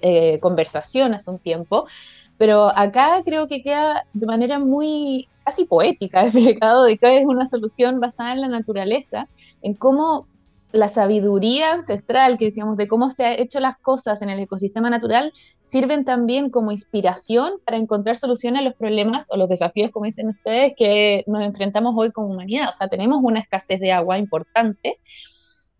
eh, 0.00 0.38
conversación 0.40 1.12
hace 1.12 1.30
un 1.30 1.38
tiempo. 1.38 1.86
Pero 2.38 2.72
acá 2.74 3.20
creo 3.22 3.48
que 3.48 3.62
queda 3.62 4.06
de 4.14 4.26
manera 4.26 4.58
muy 4.58 5.28
casi 5.50 5.64
poética 5.64 6.22
explicado 6.24 6.84
de 6.84 6.96
que 6.96 7.18
es 7.18 7.26
una 7.26 7.46
solución 7.46 7.98
basada 7.98 8.32
en 8.32 8.40
la 8.40 8.48
naturaleza, 8.48 9.28
en 9.62 9.74
cómo 9.74 10.26
la 10.72 10.86
sabiduría 10.86 11.72
ancestral 11.72 12.38
que 12.38 12.44
decíamos 12.44 12.76
de 12.76 12.86
cómo 12.86 13.10
se 13.10 13.24
han 13.26 13.40
hecho 13.40 13.58
las 13.58 13.76
cosas 13.78 14.22
en 14.22 14.30
el 14.30 14.38
ecosistema 14.38 14.88
natural 14.88 15.32
sirven 15.62 16.04
también 16.04 16.48
como 16.48 16.70
inspiración 16.70 17.54
para 17.66 17.76
encontrar 17.76 18.16
soluciones 18.16 18.60
a 18.60 18.62
los 18.62 18.74
problemas 18.74 19.26
o 19.30 19.36
los 19.36 19.48
desafíos, 19.48 19.90
como 19.90 20.06
dicen 20.06 20.28
ustedes, 20.28 20.74
que 20.76 21.24
nos 21.26 21.42
enfrentamos 21.42 21.94
hoy 21.96 22.12
como 22.12 22.28
humanidad. 22.28 22.68
O 22.70 22.72
sea, 22.72 22.86
tenemos 22.86 23.18
una 23.20 23.40
escasez 23.40 23.80
de 23.80 23.90
agua 23.90 24.16
importante 24.18 25.00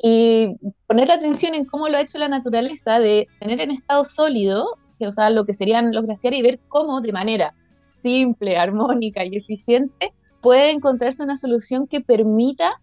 y 0.02 0.56
poner 0.88 1.12
atención 1.12 1.54
en 1.54 1.66
cómo 1.66 1.88
lo 1.88 1.96
ha 1.96 2.00
hecho 2.00 2.18
la 2.18 2.28
naturaleza 2.28 2.98
de 2.98 3.28
tener 3.38 3.60
en 3.60 3.70
estado 3.70 4.02
sólido, 4.02 4.76
o 4.98 5.12
sea, 5.12 5.30
lo 5.30 5.44
que 5.44 5.54
serían 5.54 5.94
los 5.94 6.04
glaciares 6.04 6.40
y 6.40 6.42
ver 6.42 6.58
cómo 6.66 7.00
de 7.00 7.12
manera 7.12 7.54
simple, 7.92 8.56
armónica 8.56 9.24
y 9.24 9.36
eficiente 9.36 10.12
puede 10.40 10.70
encontrarse 10.70 11.22
una 11.22 11.36
solución 11.36 11.86
que 11.86 12.00
permita 12.00 12.74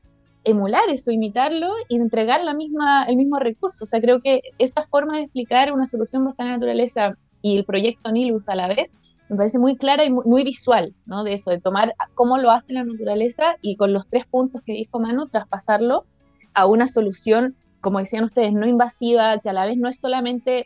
emular 0.43 0.83
eso, 0.89 1.11
imitarlo 1.11 1.73
y 1.89 1.95
entregar 1.95 2.43
la 2.43 2.53
misma, 2.53 3.03
el 3.03 3.17
mismo 3.17 3.37
recurso. 3.39 3.83
O 3.83 3.87
sea, 3.87 3.99
creo 3.99 4.21
que 4.21 4.41
esa 4.59 4.83
forma 4.83 5.17
de 5.17 5.23
explicar 5.23 5.73
una 5.73 5.87
solución 5.87 6.23
basada 6.23 6.49
en 6.49 6.51
la 6.51 6.57
naturaleza 6.57 7.17
y 7.41 7.57
el 7.57 7.65
proyecto 7.65 8.11
Nilus 8.11 8.47
a 8.49 8.55
la 8.55 8.67
vez 8.67 8.93
me 9.29 9.35
parece 9.35 9.59
muy 9.59 9.75
clara 9.75 10.05
y 10.05 10.09
muy, 10.09 10.43
visual, 10.43 10.93
¿no? 11.05 11.23
De 11.23 11.33
eso, 11.33 11.51
de 11.51 11.59
tomar 11.59 11.93
cómo 12.15 12.37
lo 12.37 12.51
hace 12.51 12.71
la 12.71 12.85
naturaleza 12.85 13.57
y 13.61 13.75
con 13.75 13.91
los 13.91 14.07
tres 14.07 14.25
puntos 14.25 14.61
que 14.65 14.73
dijo 14.73 14.99
Manu, 14.99 15.27
traspasarlo 15.27 16.05
a 16.53 16.65
una 16.65 16.87
solución, 16.87 17.55
como 17.81 17.99
decían 17.99 18.23
ustedes, 18.23 18.53
no 18.53 18.65
invasiva, 18.65 19.39
que 19.39 19.49
a 19.49 19.53
la 19.53 19.65
vez 19.65 19.77
no 19.77 19.89
es 19.89 19.99
solamente 19.99 20.65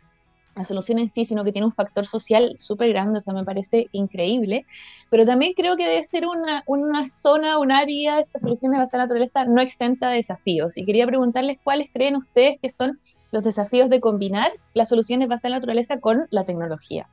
la 0.55 0.65
solución 0.65 0.99
en 0.99 1.07
sí, 1.07 1.25
sino 1.25 1.43
que 1.43 1.51
tiene 1.51 1.65
un 1.65 1.71
factor 1.71 2.05
social 2.05 2.55
súper 2.57 2.89
grande, 2.89 3.19
o 3.19 3.21
sea, 3.21 3.33
me 3.33 3.45
parece 3.45 3.87
increíble. 3.91 4.65
Pero 5.09 5.25
también 5.25 5.53
creo 5.53 5.77
que 5.77 5.87
debe 5.87 6.03
ser 6.03 6.25
una, 6.27 6.63
una 6.67 7.07
zona, 7.07 7.57
un 7.57 7.71
área, 7.71 8.19
esta 8.19 8.39
solución 8.39 8.71
de 8.71 8.77
base 8.77 8.97
la 8.97 9.03
naturaleza 9.03 9.45
no 9.45 9.61
exenta 9.61 10.09
de 10.09 10.17
desafíos. 10.17 10.77
Y 10.77 10.85
quería 10.85 11.07
preguntarles 11.07 11.57
cuáles 11.63 11.87
creen 11.93 12.15
ustedes 12.15 12.59
que 12.61 12.69
son 12.69 12.99
los 13.31 13.43
desafíos 13.43 13.89
de 13.89 14.01
combinar 14.01 14.51
las 14.73 14.89
soluciones 14.89 15.27
basadas 15.27 15.45
en 15.45 15.51
la 15.51 15.57
naturaleza 15.57 15.99
con 15.99 16.27
la 16.29 16.43
tecnología. 16.43 17.07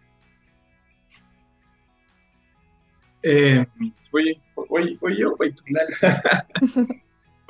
Eh, 3.23 3.67
oye, 4.13 4.41
oye, 4.55 4.99
oye, 5.01 5.25
oye, 5.27 5.55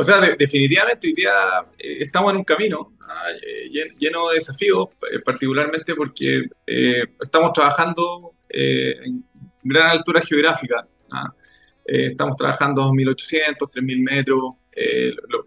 O 0.00 0.05
sea, 0.05 0.21
definitivamente 0.21 1.09
hoy 1.09 1.12
día 1.12 1.33
eh, 1.76 1.97
estamos 2.02 2.31
en 2.31 2.37
un 2.37 2.45
camino 2.45 2.93
ah, 3.00 3.31
eh, 3.43 3.90
lleno 3.99 4.28
de 4.28 4.37
desafíos, 4.37 4.90
eh, 5.12 5.19
particularmente 5.19 5.93
porque 5.97 6.45
estamos 7.21 7.52
trabajando 7.52 8.33
en 8.49 9.25
gran 9.64 9.90
altura 9.90 10.21
geográfica. 10.21 10.87
Ah, 11.12 11.35
estamos 11.85 12.37
trabajando 12.37 12.81
a 12.81 12.87
2.800, 12.87 13.57
3.000 13.59 14.05
metros, 14.05 14.40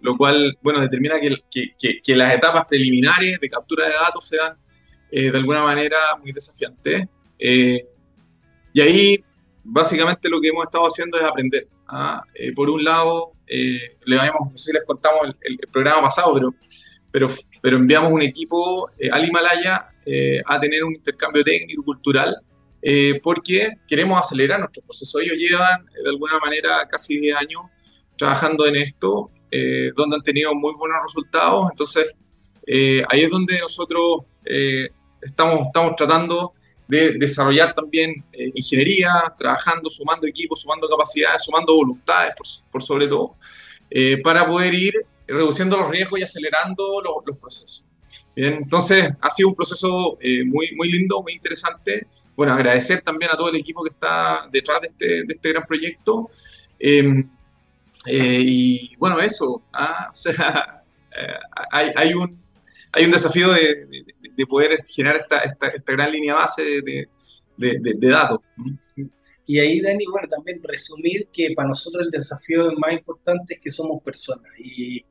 lo, 0.01 0.17
cual, 0.17 0.57
bueno, 0.61 0.81
determina 0.81 1.15
que, 1.49 2.01
que, 2.03 2.15
las 2.17 2.35
etapas 2.35 2.65
preliminares 2.65 3.39
de 3.39 3.49
captura 3.49 3.87
de 3.87 3.93
datos 3.93 4.27
sean 4.27 4.57
de 5.09 5.29
alguna 5.29 5.63
manera 5.63 5.97
muy 6.21 6.33
desafiantes. 6.33 7.07
y 7.39 8.81
ahí, 8.81 9.23
básicamente, 9.63 10.27
lo 10.27 10.41
que 10.41 10.49
hemos 10.49 10.65
estado 10.65 10.83
haciendo 10.87 11.17
es 11.17 11.23
aprender. 11.23 11.69
Ah, 11.87 12.21
por 12.53 12.69
un 12.69 12.83
lado, 12.83 13.33
eh, 13.53 13.97
no 14.07 14.51
sé 14.55 14.71
si 14.71 14.73
les 14.73 14.85
contamos 14.85 15.35
el, 15.41 15.57
programa 15.69 16.03
pasado, 16.03 16.33
pero, 16.33 16.55
pero, 17.11 17.27
pero 17.61 17.77
enviamos 17.77 18.09
un 18.09 18.21
equipo 18.21 18.89
eh, 18.97 19.09
al 19.11 19.27
Himalaya 19.27 19.89
eh, 20.05 20.41
a 20.45 20.57
tener 20.57 20.85
un 20.85 20.95
intercambio 20.95 21.43
técnico 21.43 21.83
cultural 21.83 22.35
porque 23.21 23.73
queremos 23.87 24.19
acelerar 24.19 24.57
nuestro 24.57 24.81
proceso. 24.81 25.19
Ellos 25.19 25.37
llevan 25.37 25.85
de 25.85 26.09
alguna 26.09 26.39
manera 26.39 26.87
casi 26.89 27.19
10 27.19 27.35
años 27.35 27.61
trabajando 28.17 28.65
en 28.65 28.77
esto, 28.77 29.29
donde 29.95 30.15
han 30.15 30.23
tenido 30.23 30.55
muy 30.55 30.73
buenos 30.73 30.97
resultados. 31.03 31.67
Entonces, 31.69 32.07
ahí 33.07 33.21
es 33.21 33.29
donde 33.29 33.59
nosotros 33.59 34.21
estamos, 35.21 35.67
estamos 35.67 35.95
tratando 35.95 36.53
de 36.91 37.13
desarrollar 37.13 37.73
también 37.73 38.21
eh, 38.33 38.51
ingeniería, 38.53 39.13
trabajando, 39.37 39.89
sumando 39.89 40.27
equipos, 40.27 40.59
sumando 40.59 40.89
capacidades, 40.89 41.41
sumando 41.41 41.73
voluntades, 41.73 42.33
por, 42.69 42.83
sobre 42.83 43.07
todo, 43.07 43.37
eh, 43.89 44.17
para 44.21 44.45
poder 44.45 44.73
ir 44.73 45.05
reduciendo 45.25 45.77
los 45.77 45.89
riesgos 45.89 46.19
y 46.19 46.23
acelerando 46.23 47.01
los, 47.01 47.37
procesos. 47.37 47.85
Bien, 48.35 48.55
entonces 48.55 49.09
ha 49.21 49.29
sido 49.29 49.47
un 49.47 49.55
proceso 49.55 50.17
eh, 50.19 50.43
muy, 50.43 50.75
muy 50.75 50.91
lindo, 50.91 51.23
muy 51.23 51.31
interesante. 51.31 52.07
Bueno, 52.35 52.51
agradecer 52.51 52.99
también 52.99 53.31
a 53.31 53.37
todo 53.37 53.47
el 53.47 53.55
equipo 53.55 53.83
que 53.83 53.89
está 53.89 54.49
detrás 54.51 54.81
de 54.81 54.87
este, 54.87 55.23
de 55.23 55.33
este 55.33 55.49
gran 55.49 55.65
proyecto. 55.65 56.27
Em, 56.77 57.29
y 58.05 58.97
bueno, 58.97 59.17
eso, 59.21 59.63
ah, 59.71 60.09
o 60.11 60.15
sea, 60.15 60.83
hay, 61.71 61.89
hay, 61.95 62.13
un, 62.13 62.37
hay 62.91 63.05
un 63.05 63.11
desafío 63.11 63.49
de, 63.53 63.85
de 63.85 64.20
poder 64.45 64.83
generar 64.87 65.17
esta, 65.17 65.39
esta, 65.39 65.67
esta 65.67 65.91
gran 65.93 66.11
línea 66.11 66.35
base 66.35 66.81
de, 66.81 67.07
de, 67.57 68.09
datos. 68.09 68.39
Y 69.45 69.59
ahí, 69.59 69.81
Dani, 69.81 70.05
bueno, 70.05 70.27
también 70.27 70.61
resumir 70.63 71.27
que 71.31 71.53
para 71.55 71.69
nosotros 71.69 72.05
el 72.05 72.09
desafío 72.09 72.71
más 72.73 72.93
importante 72.93 73.55
es 73.55 73.59
que 73.59 73.71
somos 73.71 74.01
personas 74.01 74.51
y, 74.57 75.03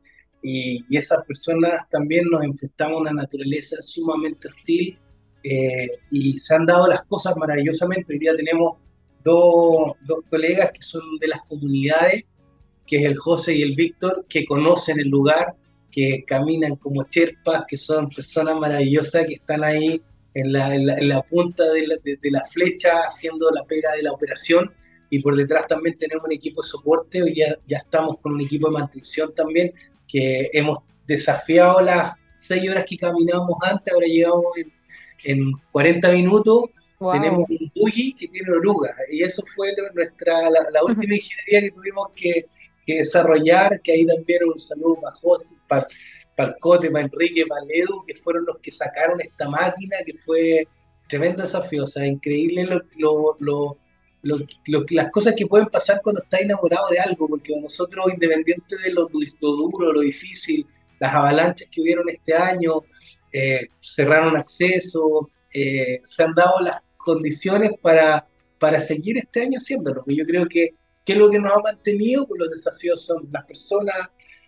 y, 0.42 0.96
esas 0.96 1.25
personas 1.25 1.88
también 1.90 2.25
nos 2.30 2.42
enfrentamos 2.42 2.99
a 2.99 3.00
una 3.00 3.12
naturaleza 3.12 3.76
sumamente 3.82 4.49
hostil 4.49 4.99
eh, 5.42 5.90
y 6.10 6.38
se 6.38 6.54
han 6.54 6.66
dado 6.66 6.87
las 6.87 7.02
cosas 7.04 7.37
maravillosamente. 7.37 8.12
Hoy 8.12 8.18
día 8.18 8.37
tenemos 8.37 8.78
dos, 9.22 9.96
dos 10.06 10.20
colegas 10.28 10.70
que 10.72 10.82
son 10.82 11.02
de 11.18 11.28
las 11.28 11.42
comunidades, 11.42 12.25
que 12.87 12.99
es 12.99 13.04
el 13.04 13.16
José 13.16 13.54
y 13.54 13.62
el 13.62 13.75
Víctor, 13.75 14.26
que 14.28 14.44
conocen 14.44 15.00
el 15.00 15.08
lugar, 15.08 15.54
que 15.90 16.25
caminan 16.26 16.76
como 16.76 17.04
cherpas, 17.04 17.64
que 17.66 17.76
son 17.76 18.09
personas 18.09 18.56
maravillosas 18.56 19.26
que 19.26 19.35
están 19.35 19.64
ahí 19.64 20.00
en 20.35 20.52
la, 20.52 20.75
en 20.75 21.09
la, 21.09 21.23
punta 21.23 21.64
de 21.73 21.87
la, 21.87 21.97
de, 22.02 22.30
la, 22.30 22.42
flecha 22.44 23.02
haciendo 23.02 23.50
la 23.50 23.64
pega 23.64 23.92
de 23.92 24.02
la 24.02 24.12
operación. 24.12 24.73
Y 25.11 25.18
por 25.18 25.37
detrás 25.37 25.66
también 25.66 25.99
tenemos 25.99 26.25
un 26.25 26.32
equipo 26.32 26.62
de 26.62 26.68
soporte, 26.68 27.23
hoy 27.23 27.35
ya, 27.35 27.56
ya 27.66 27.78
estamos 27.78 28.18
con 28.20 28.35
un 28.35 28.40
equipo 28.40 28.68
de 28.68 28.75
mantención 28.75 29.35
también, 29.35 29.73
que 30.06 30.50
hemos 30.52 30.78
desafiado 31.06 31.80
las 31.80 32.14
seis 32.37 32.70
horas 32.70 32.85
que 32.85 32.97
caminábamos 32.97 33.59
antes, 33.62 33.92
ahora 33.92 34.06
llegamos 34.06 34.44
en, 34.56 34.73
en 35.25 35.52
40 35.73 36.11
minutos, 36.12 36.64
tenemos 37.12 37.44
un 37.49 37.73
buggy 37.75 38.14
que 38.14 38.28
tiene 38.28 38.52
orugas. 38.52 38.94
Y 39.11 39.23
eso 39.23 39.42
fue 39.54 39.73
nuestra, 39.94 40.49
la, 40.50 40.70
la 40.73 40.85
última 40.85 41.14
ingeniería 41.14 41.61
que 41.61 41.70
tuvimos 41.73 42.09
que 42.14 42.47
desarrollar, 42.99 43.80
que 43.82 43.92
ahí 43.92 44.06
también 44.06 44.44
un 44.44 44.59
saludo 44.59 45.00
para 45.00 45.16
José, 45.16 45.56
para, 45.68 45.87
para 46.37 46.56
Cote, 46.59 46.90
para 46.90 47.04
Enrique, 47.04 47.44
para 47.47 47.62
Edu, 47.68 48.04
que 48.06 48.14
fueron 48.14 48.44
los 48.47 48.59
que 48.59 48.70
sacaron 48.70 49.20
esta 49.20 49.49
máquina, 49.49 49.97
que 50.04 50.14
fue 50.14 50.66
tremendo 51.09 51.42
desafío, 51.42 51.85
o 51.85 51.87
sea, 51.87 52.06
increíble 52.06 52.64
lo, 52.64 52.80
lo, 53.40 53.78
lo, 54.23 54.85
las 54.90 55.11
cosas 55.11 55.35
que 55.35 55.47
pueden 55.47 55.66
pasar 55.66 56.00
cuando 56.02 56.23
estás 56.23 56.40
enamorado 56.40 56.88
de 56.88 57.00
algo, 57.00 57.28
porque 57.28 57.52
nosotros, 57.61 58.12
independiente 58.12 58.76
de 58.78 58.92
lo, 58.92 59.09
duro, 59.09 59.92
lo 59.92 60.00
difícil, 60.00 60.66
las 60.99 61.14
avalanchas 61.14 61.68
que 61.70 61.80
hubieron 61.80 62.09
este 62.09 62.35
año, 62.35 62.82
eh, 63.32 63.68
cerraron 63.80 64.37
acceso, 64.37 65.30
eh, 65.52 66.00
se 66.04 66.23
han 66.23 66.35
dado 66.35 66.61
las 66.61 66.80
condiciones 66.97 67.73
para, 67.80 68.26
para 68.59 68.80
seguir 68.80 69.18
este 69.18 69.42
año 69.42 69.59
haciéndolo. 69.59 70.04
Yo 70.06 70.25
creo 70.26 70.47
que 70.47 70.75
¿Qué 71.04 71.12
es 71.12 71.19
lo 71.19 71.30
que 71.30 71.38
nos 71.38 71.52
ha 71.52 71.61
mantenido? 71.61 72.26
Pues 72.26 72.40
los 72.40 72.50
desafíos 72.50 73.04
son 73.04 73.28
las 73.33 73.45
personas, 73.45 73.97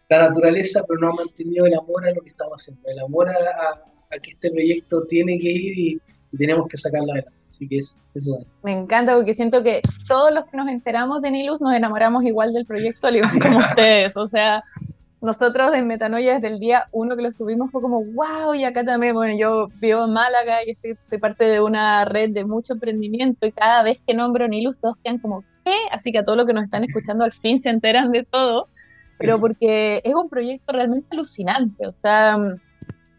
la 0.08 0.28
naturaleza, 0.28 0.84
pero 0.86 1.00
nos 1.00 1.12
ha 1.12 1.24
mantenido 1.24 1.66
el 1.66 1.74
amor 1.74 2.06
a 2.06 2.12
lo 2.12 2.20
que 2.20 2.30
estamos 2.30 2.54
haciendo, 2.54 2.88
el 2.88 2.98
amor 3.00 3.28
a, 3.30 4.20
que 4.20 4.30
este 4.32 4.50
proyecto 4.50 5.04
tiene 5.06 5.38
que 5.38 5.50
ir 5.50 5.78
y, 5.78 6.00
tenemos 6.38 6.66
que 6.66 6.78
sacarlo 6.78 7.12
adelante. 7.12 7.44
Así 7.44 7.68
que 7.68 7.76
eso, 7.76 7.96
eso 8.14 8.38
Me 8.62 8.72
encanta 8.72 9.14
porque 9.14 9.34
siento 9.34 9.62
que 9.62 9.82
todos 10.08 10.32
los 10.32 10.46
que 10.46 10.56
nos 10.56 10.66
enteramos 10.68 11.20
de 11.20 11.30
Nilus 11.30 11.60
nos 11.60 11.74
enamoramos 11.74 12.24
igual 12.24 12.54
del 12.54 12.64
proyecto, 12.64 13.08
al 13.08 13.16
igual 13.16 13.38
como 13.38 13.58
ustedes. 13.68 14.16
O 14.16 14.26
sea, 14.26 14.64
nosotros 15.22 15.72
en 15.74 15.86
Metanoia 15.86 16.34
desde 16.34 16.48
el 16.48 16.58
día 16.58 16.88
uno 16.90 17.16
que 17.16 17.22
lo 17.22 17.30
subimos 17.30 17.70
fue 17.70 17.80
como, 17.80 18.04
wow, 18.04 18.54
y 18.54 18.64
acá 18.64 18.84
también, 18.84 19.14
bueno, 19.14 19.38
yo 19.38 19.68
vivo 19.80 20.04
en 20.04 20.12
Málaga 20.12 20.64
y 20.66 20.72
estoy, 20.72 20.98
soy 21.02 21.18
parte 21.18 21.44
de 21.44 21.60
una 21.60 22.04
red 22.04 22.30
de 22.30 22.44
mucho 22.44 22.72
emprendimiento 22.72 23.46
y 23.46 23.52
cada 23.52 23.84
vez 23.84 24.00
que 24.04 24.14
nombro 24.14 24.48
Nilus 24.48 24.80
todos 24.80 24.96
quedan 25.02 25.18
como, 25.18 25.44
Así 25.90 26.12
que 26.12 26.18
a 26.18 26.24
todos 26.24 26.36
los 26.36 26.46
que 26.46 26.52
nos 26.52 26.64
están 26.64 26.84
escuchando 26.84 27.24
al 27.24 27.32
fin 27.32 27.60
se 27.60 27.70
enteran 27.70 28.10
de 28.10 28.24
todo, 28.24 28.68
pero 29.18 29.38
porque 29.38 30.00
es 30.04 30.14
un 30.14 30.28
proyecto 30.28 30.72
realmente 30.72 31.08
alucinante, 31.12 31.86
o 31.86 31.92
sea, 31.92 32.38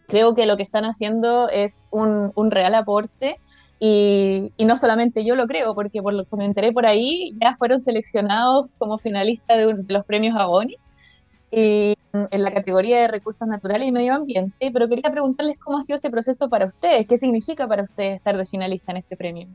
creo 0.07 0.35
que 0.35 0.45
lo 0.45 0.57
que 0.57 0.63
están 0.63 0.85
haciendo 0.85 1.49
es 1.49 1.89
un, 1.91 2.31
un 2.35 2.51
real 2.51 2.75
aporte. 2.75 3.39
Y, 3.79 4.53
y, 4.55 4.63
no 4.63 4.77
solamente 4.77 5.25
yo 5.25 5.35
lo 5.35 5.45
creo, 5.45 5.75
porque 5.75 6.01
por 6.01 6.13
lo 6.13 6.23
que 6.23 6.37
me 6.37 6.45
enteré 6.45 6.71
por 6.71 6.85
ahí, 6.85 7.35
ya 7.41 7.57
fueron 7.57 7.81
seleccionados 7.81 8.67
como 8.77 8.97
finalistas 8.97 9.57
de, 9.57 9.73
de, 9.73 9.93
los 9.93 10.05
premios 10.05 10.37
Agoni 10.37 10.77
y, 11.51 11.95
en 12.13 12.43
la 12.43 12.53
categoría 12.53 13.01
de 13.01 13.07
recursos 13.09 13.45
naturales 13.45 13.87
y 13.87 13.91
medio 13.91 14.13
ambiente. 14.13 14.71
Pero 14.71 14.87
quería 14.87 15.11
preguntarles 15.11 15.57
cómo 15.57 15.79
ha 15.79 15.81
sido 15.81 15.97
ese 15.97 16.09
proceso 16.09 16.47
para 16.47 16.65
ustedes, 16.65 17.07
qué 17.07 17.17
significa 17.17 17.67
para 17.67 17.83
ustedes 17.83 18.17
estar 18.17 18.37
de 18.37 18.45
finalista 18.45 18.91
en 18.91 18.97
este 18.99 19.17
premio. 19.17 19.47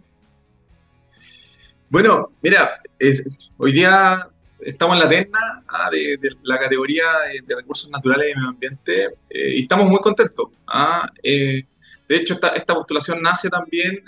Bueno, 1.91 2.33
mira, 2.43 2.81
hoy 3.57 3.73
día 3.73 4.29
estamos 4.61 4.97
en 4.97 5.03
la 5.05 5.09
terna 5.09 5.65
ah, 5.69 5.91
de, 5.91 6.19
la 6.43 6.59
categoría 6.59 7.05
de, 7.47 7.55
recursos 7.55 7.91
naturales 7.91 8.31
y 8.31 8.35
medio 8.35 8.49
ambiente 8.49 9.05
eh, 9.31 9.55
y 9.57 9.61
estamos 9.61 9.89
muy 9.89 10.01
contentos. 10.01 10.49
Ah, 10.67 11.11
de 11.23 11.67
hecho, 12.09 12.35
esta, 12.35 12.49
esta, 12.49 12.75
postulación 12.75 13.23
nace 13.23 13.49
también 13.49 14.05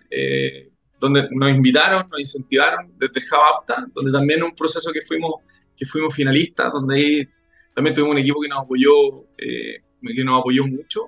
donde 1.01 1.29
nos 1.31 1.51
invitaron, 1.51 2.09
nos 2.11 2.21
incentivaron 2.21 2.93
desde 2.99 3.23
Javapta, 3.23 3.87
donde 3.95 4.13
también 4.13 4.43
un 4.43 4.55
proceso 4.55 4.93
que 4.93 5.01
fuimos, 5.01 5.37
que 5.77 5.87
fuimos 5.87 6.15
finalistas, 6.15 6.71
donde 6.71 6.95
ahí 6.95 7.29
también 7.75 7.95
tuvimos 7.95 8.13
un 8.13 8.19
equipo 8.19 8.41
que 8.43 8.49
nos 8.49 8.61
apoyó, 8.61 9.25
eh, 9.39 9.83
que 10.03 10.25
nos 10.25 10.41
apoyó 10.41 10.67
mucho. 10.67 11.07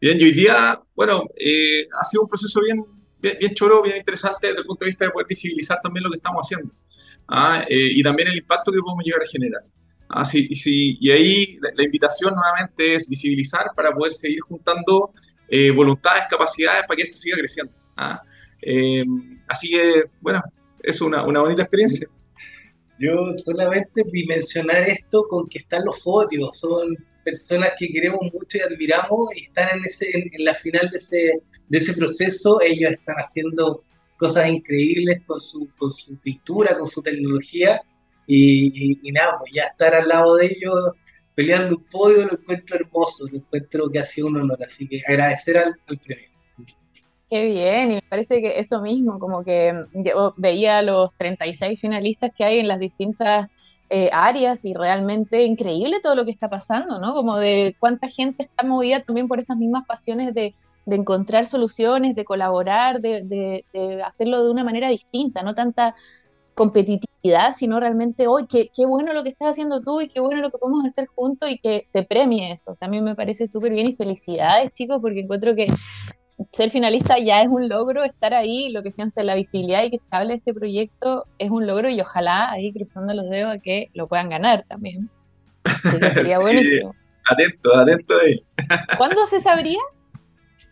Bien, 0.00 0.20
y 0.20 0.24
hoy 0.24 0.32
día, 0.32 0.80
bueno, 0.96 1.24
eh, 1.36 1.86
ha 2.00 2.04
sido 2.04 2.22
un 2.22 2.28
proceso 2.28 2.60
bien, 2.60 2.84
bien, 3.20 3.54
choro, 3.54 3.82
bien 3.82 3.96
interesante 3.96 4.48
desde 4.48 4.60
el 4.60 4.66
punto 4.66 4.84
de 4.84 4.90
vista 4.90 5.04
de 5.04 5.10
poder 5.10 5.26
visibilizar 5.26 5.80
también 5.82 6.04
lo 6.04 6.10
que 6.10 6.16
estamos 6.16 6.40
haciendo. 6.42 6.72
¿ah? 7.28 7.64
Eh, 7.68 7.90
y 7.94 8.02
también 8.02 8.28
el 8.28 8.36
impacto 8.36 8.72
que 8.72 8.78
podemos 8.80 9.04
llegar 9.04 9.22
a 9.22 9.26
generar. 9.26 9.62
¿ah? 10.08 10.24
Sí, 10.24 10.46
y, 10.50 10.98
y, 11.00 11.10
ahí 11.10 11.58
la, 11.74 11.82
invitación 11.82 12.34
nuevamente 12.34 12.94
es 12.94 13.08
visibilizar 13.08 13.70
para 13.74 13.92
poder 13.92 14.12
seguir 14.12 14.40
juntando 14.40 15.12
voluntades, 15.74 16.24
capacidades 16.28 16.84
para 16.86 16.96
que 16.96 17.02
esto 17.04 17.16
siga 17.16 17.36
creciendo. 17.38 17.72
¿ah? 17.96 18.22
Eh, 18.60 19.04
así 19.46 19.70
que, 19.70 20.04
bueno, 20.20 20.42
es 20.82 21.00
una, 21.00 21.24
una, 21.24 21.40
bonita 21.40 21.62
experiencia. 21.62 22.08
Yo 22.98 23.32
solamente 23.32 24.02
dimensionar 24.10 24.82
esto 24.82 25.26
con 25.28 25.48
que 25.48 25.58
están 25.58 25.84
los 25.84 26.02
fotios, 26.02 26.58
son 26.58 26.96
personas 27.30 27.72
que 27.78 27.88
queremos 27.88 28.20
mucho 28.32 28.56
y 28.56 28.60
admiramos 28.60 29.36
y 29.36 29.42
están 29.42 29.76
en, 29.76 29.84
ese, 29.84 30.06
en, 30.16 30.44
la 30.44 30.54
final 30.54 30.88
de 30.90 30.96
ese, 30.96 31.42
de 31.68 31.78
ese 31.78 31.92
proceso, 31.92 32.60
ellos 32.62 32.92
están 32.92 33.16
haciendo 33.16 33.84
cosas 34.16 34.48
increíbles 34.48 35.20
con 35.26 35.38
su, 35.38 35.68
con 35.76 35.90
su 35.90 36.18
pintura, 36.18 36.78
con 36.78 36.88
su 36.88 37.02
tecnología 37.02 37.82
y, 38.26 38.98
y, 39.06 39.12
nada, 39.12 39.36
pues 39.38 39.52
ya 39.52 39.64
estar 39.64 39.94
al 39.94 40.08
lado 40.08 40.36
de 40.36 40.46
ellos 40.46 40.92
peleando 41.34 41.76
un 41.76 41.84
podio 41.84 42.24
lo 42.24 42.32
encuentro 42.32 42.76
hermoso, 42.76 43.28
lo 43.30 43.38
encuentro 43.38 43.90
que 43.90 43.98
ha 43.98 44.04
sido 44.04 44.28
un 44.28 44.38
honor, 44.38 44.58
así 44.64 44.88
que 44.88 45.02
agradecer 45.06 45.58
al, 45.58 45.76
al 45.86 45.98
premio. 45.98 46.28
Qué 47.30 47.44
bien, 47.44 47.92
y 47.92 47.94
me 47.96 48.02
parece 48.08 48.40
que 48.40 48.58
eso 48.58 48.80
mismo, 48.80 49.18
como 49.18 49.44
que 49.44 49.84
yo 49.92 50.32
veía 50.38 50.80
los 50.80 51.14
36 51.16 51.78
finalistas 51.78 52.30
que 52.34 52.44
hay 52.44 52.58
en 52.60 52.68
las 52.68 52.80
distintas 52.80 53.48
eh, 53.90 54.10
áreas 54.12 54.66
y 54.66 54.74
realmente 54.74 55.44
increíble 55.44 56.00
todo 56.02 56.14
lo 56.14 56.26
que 56.26 56.30
está 56.30 56.50
pasando, 56.50 56.98
¿no? 57.00 57.14
Como 57.14 57.36
de 57.38 57.74
cuánta 57.80 58.08
gente 58.08 58.42
está 58.42 58.62
movida 58.62 59.00
también 59.02 59.28
por 59.28 59.38
esas 59.38 59.56
mismas 59.56 59.86
pasiones 59.86 60.34
de, 60.34 60.54
encontrar 60.86 61.46
soluciones, 61.46 62.14
de 62.14 62.24
colaborar, 62.24 63.00
de, 63.00 63.64
hacerlo 64.04 64.44
de 64.44 64.50
una 64.50 64.64
manera 64.64 64.88
distinta, 64.88 65.42
no 65.42 65.54
tanta 65.54 65.94
competitividad, 66.54 67.52
sino 67.52 67.78
realmente, 67.78 68.26
hoy 68.26 68.46
qué, 68.46 68.70
qué, 68.74 68.84
bueno 68.84 69.12
lo 69.12 69.22
que 69.22 69.28
estás 69.30 69.50
haciendo 69.50 69.80
tú 69.80 70.00
y 70.00 70.08
qué 70.08 70.20
bueno 70.20 70.42
lo 70.42 70.50
que 70.50 70.58
podemos 70.58 70.84
hacer 70.84 71.06
juntos 71.06 71.48
y 71.50 71.58
que 71.58 71.82
se 71.84 72.02
premie 72.02 72.52
eso. 72.52 72.72
O 72.72 72.74
sea, 72.74 72.88
a 72.88 72.90
mí 72.90 73.00
me 73.00 73.14
parece 73.14 73.46
súper 73.46 73.72
bien 73.72 73.86
y 73.86 73.94
felicidades, 73.94 74.72
chicos, 74.72 74.98
porque 75.00 75.20
encuentro 75.20 75.54
que 75.54 75.66
ser 76.52 76.70
finalista 76.70 77.18
ya 77.18 77.42
es 77.42 77.48
un 77.48 77.68
logro, 77.68 78.04
estar 78.04 78.34
ahí, 78.34 78.70
lo 78.70 78.82
que 78.82 78.92
siento 78.92 79.22
la 79.22 79.34
visibilidad 79.34 79.82
y 79.82 79.90
que 79.90 79.98
se 79.98 80.06
hable 80.10 80.30
de 80.30 80.36
este 80.36 80.54
proyecto 80.54 81.26
es 81.38 81.50
un 81.50 81.66
logro 81.66 81.88
y 81.88 82.00
ojalá 82.00 82.50
ahí 82.50 82.72
cruzando 82.72 83.12
los 83.12 83.28
dedos 83.28 83.54
a 83.54 83.58
que 83.58 83.90
lo 83.94 84.06
puedan 84.06 84.28
ganar 84.28 84.64
también. 84.68 85.10
sería 86.12 86.38
buenísimo. 86.38 86.94
Atento, 87.30 87.76
atento 87.76 88.14
ahí. 88.24 88.42
¿Cuándo 88.96 89.26
se 89.26 89.40
sabría? 89.40 89.78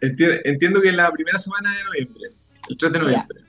Entiendo, 0.01 0.81
que 0.81 0.91
en 0.91 0.97
la 0.97 1.11
primera 1.11 1.39
semana 1.39 1.75
de 1.75 1.85
noviembre, 1.85 2.31
el 2.69 2.77
3 2.77 2.93
de 2.93 2.99
noviembre. 2.99 3.46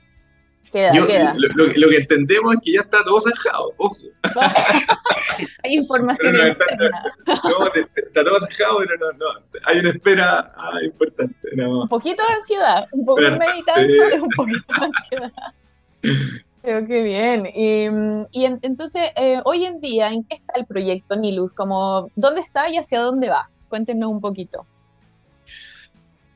Queda, 0.70 0.90
queda. 1.06 1.34
Lo, 1.34 1.88
que 1.88 1.96
entendemos 1.96 2.54
es 2.54 2.60
que 2.62 2.72
ya 2.72 2.80
está 2.80 3.02
todo 3.04 3.20
zanjado, 3.20 3.72
ojo. 3.78 3.96
hay 5.62 5.74
información. 5.74 6.36
no, 6.36 6.44
está, 6.44 8.24
todo 8.24 8.40
zanjado, 8.40 8.78
pero 8.78 8.96
no, 8.98 9.12
no, 9.12 9.26
hay 9.64 9.78
una 9.78 9.90
espera 9.90 10.52
ah, 10.56 10.82
importante. 10.82 11.36
Un 11.56 11.88
poquito 11.88 12.22
de 12.26 12.34
ansiedad, 12.34 12.86
un 12.92 13.04
poco 13.04 13.20
meditando, 13.20 14.22
un 14.22 14.30
poquito 14.30 14.74
de 14.78 14.86
ansiedad. 14.86 15.32
Creo 16.62 16.86
que 16.86 17.02
bien. 17.02 17.46
Y, 17.54 17.86
y 18.38 18.44
entonces, 18.44 19.10
eh, 19.16 19.40
hoy 19.44 19.64
en 19.64 19.80
día, 19.80 20.10
¿en 20.10 20.24
qué 20.24 20.36
está 20.36 20.54
el 20.56 20.66
proyecto 20.66 21.16
Nilus? 21.16 21.54
Como, 21.54 22.10
¿Dónde 22.14 22.40
está 22.40 22.68
y 22.68 22.76
hacia 22.76 23.00
dónde 23.00 23.30
va? 23.30 23.48
Cuéntenos 23.68 24.10
un 24.10 24.20
poquito. 24.20 24.66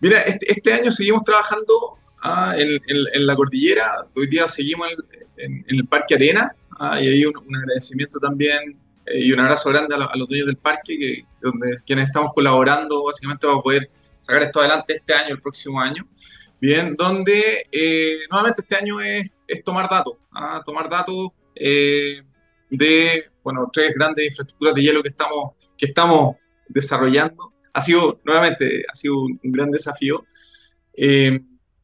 Mira, 0.00 0.20
este, 0.22 0.52
este 0.52 0.72
año 0.72 0.90
seguimos 0.90 1.22
trabajando 1.22 1.98
Ah, 2.24 2.54
en, 2.56 3.26
la 3.26 3.34
cordillera. 3.34 4.06
Hoy 4.14 4.28
día 4.28 4.48
seguimos 4.48 4.86
en, 5.36 5.64
el 5.66 5.86
Parque 5.88 6.14
Arena 6.14 6.54
ah, 6.78 7.00
y 7.02 7.08
hay 7.08 7.24
un, 7.24 7.34
agradecimiento 7.56 8.20
también 8.20 8.78
eh, 9.06 9.22
y 9.22 9.32
un 9.32 9.40
abrazo 9.40 9.70
grande 9.70 9.96
a, 9.96 10.16
los 10.16 10.28
dueños 10.28 10.46
del 10.46 10.56
parque, 10.56 10.96
que, 10.96 11.24
donde 11.40 11.78
quienes 11.84 12.06
estamos 12.06 12.32
colaborando 12.32 13.04
básicamente 13.04 13.44
para 13.44 13.60
poder 13.60 13.90
sacar 14.20 14.40
esto 14.44 14.60
adelante 14.60 14.94
este 14.94 15.12
año, 15.12 15.34
el 15.34 15.40
próximo 15.40 15.80
año. 15.80 16.08
Bien, 16.60 16.94
donde 16.94 17.66
eh, 17.72 18.18
nuevamente 18.30 18.62
este 18.62 18.76
año 18.76 19.00
es, 19.00 19.28
tomar 19.64 19.90
datos, 19.90 20.14
ah, 20.30 20.62
tomar 20.64 20.88
datos 20.88 21.30
eh, 21.56 22.22
de 22.70 23.24
bueno, 23.42 23.68
tres 23.72 23.94
grandes 23.96 24.26
infraestructuras 24.26 24.76
de 24.76 24.82
hielo 24.82 25.02
que 25.02 25.08
estamos, 25.08 25.54
que 25.76 25.86
estamos 25.86 26.36
desarrollando. 26.68 27.52
Ha 27.72 27.80
sido, 27.80 28.20
nuevamente, 28.24 28.84
ha 28.88 28.94
sido 28.94 29.22
un, 29.22 29.40
gran 29.42 29.72
desafío. 29.72 30.24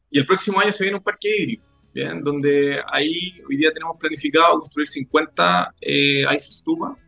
Y 0.09 0.19
el 0.19 0.25
próximo 0.25 0.59
año 0.59 0.71
se 0.71 0.83
viene 0.83 0.97
un 0.97 1.03
parque 1.03 1.29
hídrico, 1.29 1.65
¿bien? 1.93 2.23
donde 2.23 2.81
ahí 2.91 3.41
hoy 3.47 3.57
día 3.57 3.71
tenemos 3.71 3.97
planificado 3.97 4.59
construir 4.59 4.87
50 4.87 5.75
eh, 5.81 6.25
ice 6.35 6.51
stupas, 6.51 7.05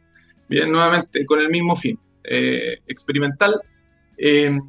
bien, 0.47 0.71
nuevamente 0.71 1.25
con 1.25 1.39
el 1.39 1.49
mismo 1.49 1.75
fin, 1.75 1.99
eh, 2.23 2.77
experimental. 2.87 3.59
Em, 4.17 4.59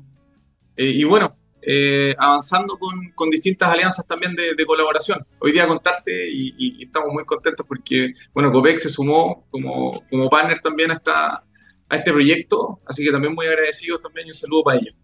eh, 0.77 0.87
y 0.87 1.05
bueno, 1.05 1.37
eh, 1.61 2.15
avanzando 2.19 2.77
con, 2.77 3.13
con, 3.15 3.31
distintas 3.31 3.73
alianzas 3.73 4.07
también 4.07 4.35
de, 4.35 4.55
de, 4.55 4.67
colaboración. 4.67 5.25
Hoy 5.39 5.53
día 5.53 5.69
contarte 5.69 6.29
y, 6.29 6.83
estamos 6.83 7.13
muy 7.13 7.25
contentos 7.25 7.65
porque, 7.67 8.13
bueno, 8.35 8.51
COPEX 8.51 8.83
se 8.83 8.89
sumó 8.89 9.47
como, 9.51 10.03
como 10.11 10.29
partner 10.29 10.59
también 10.59 10.91
a, 10.91 10.95
esta, 10.95 11.45
a 11.89 11.97
este 11.97 12.13
proyecto, 12.13 12.81
así 12.85 13.05
que 13.05 13.13
también 13.13 13.35
muy 13.35 13.47
agradecidos 13.47 14.01
también 14.01 14.27
y 14.27 14.31
un 14.31 14.35
saludo 14.35 14.65
para 14.65 14.79
ellos. 14.79 14.95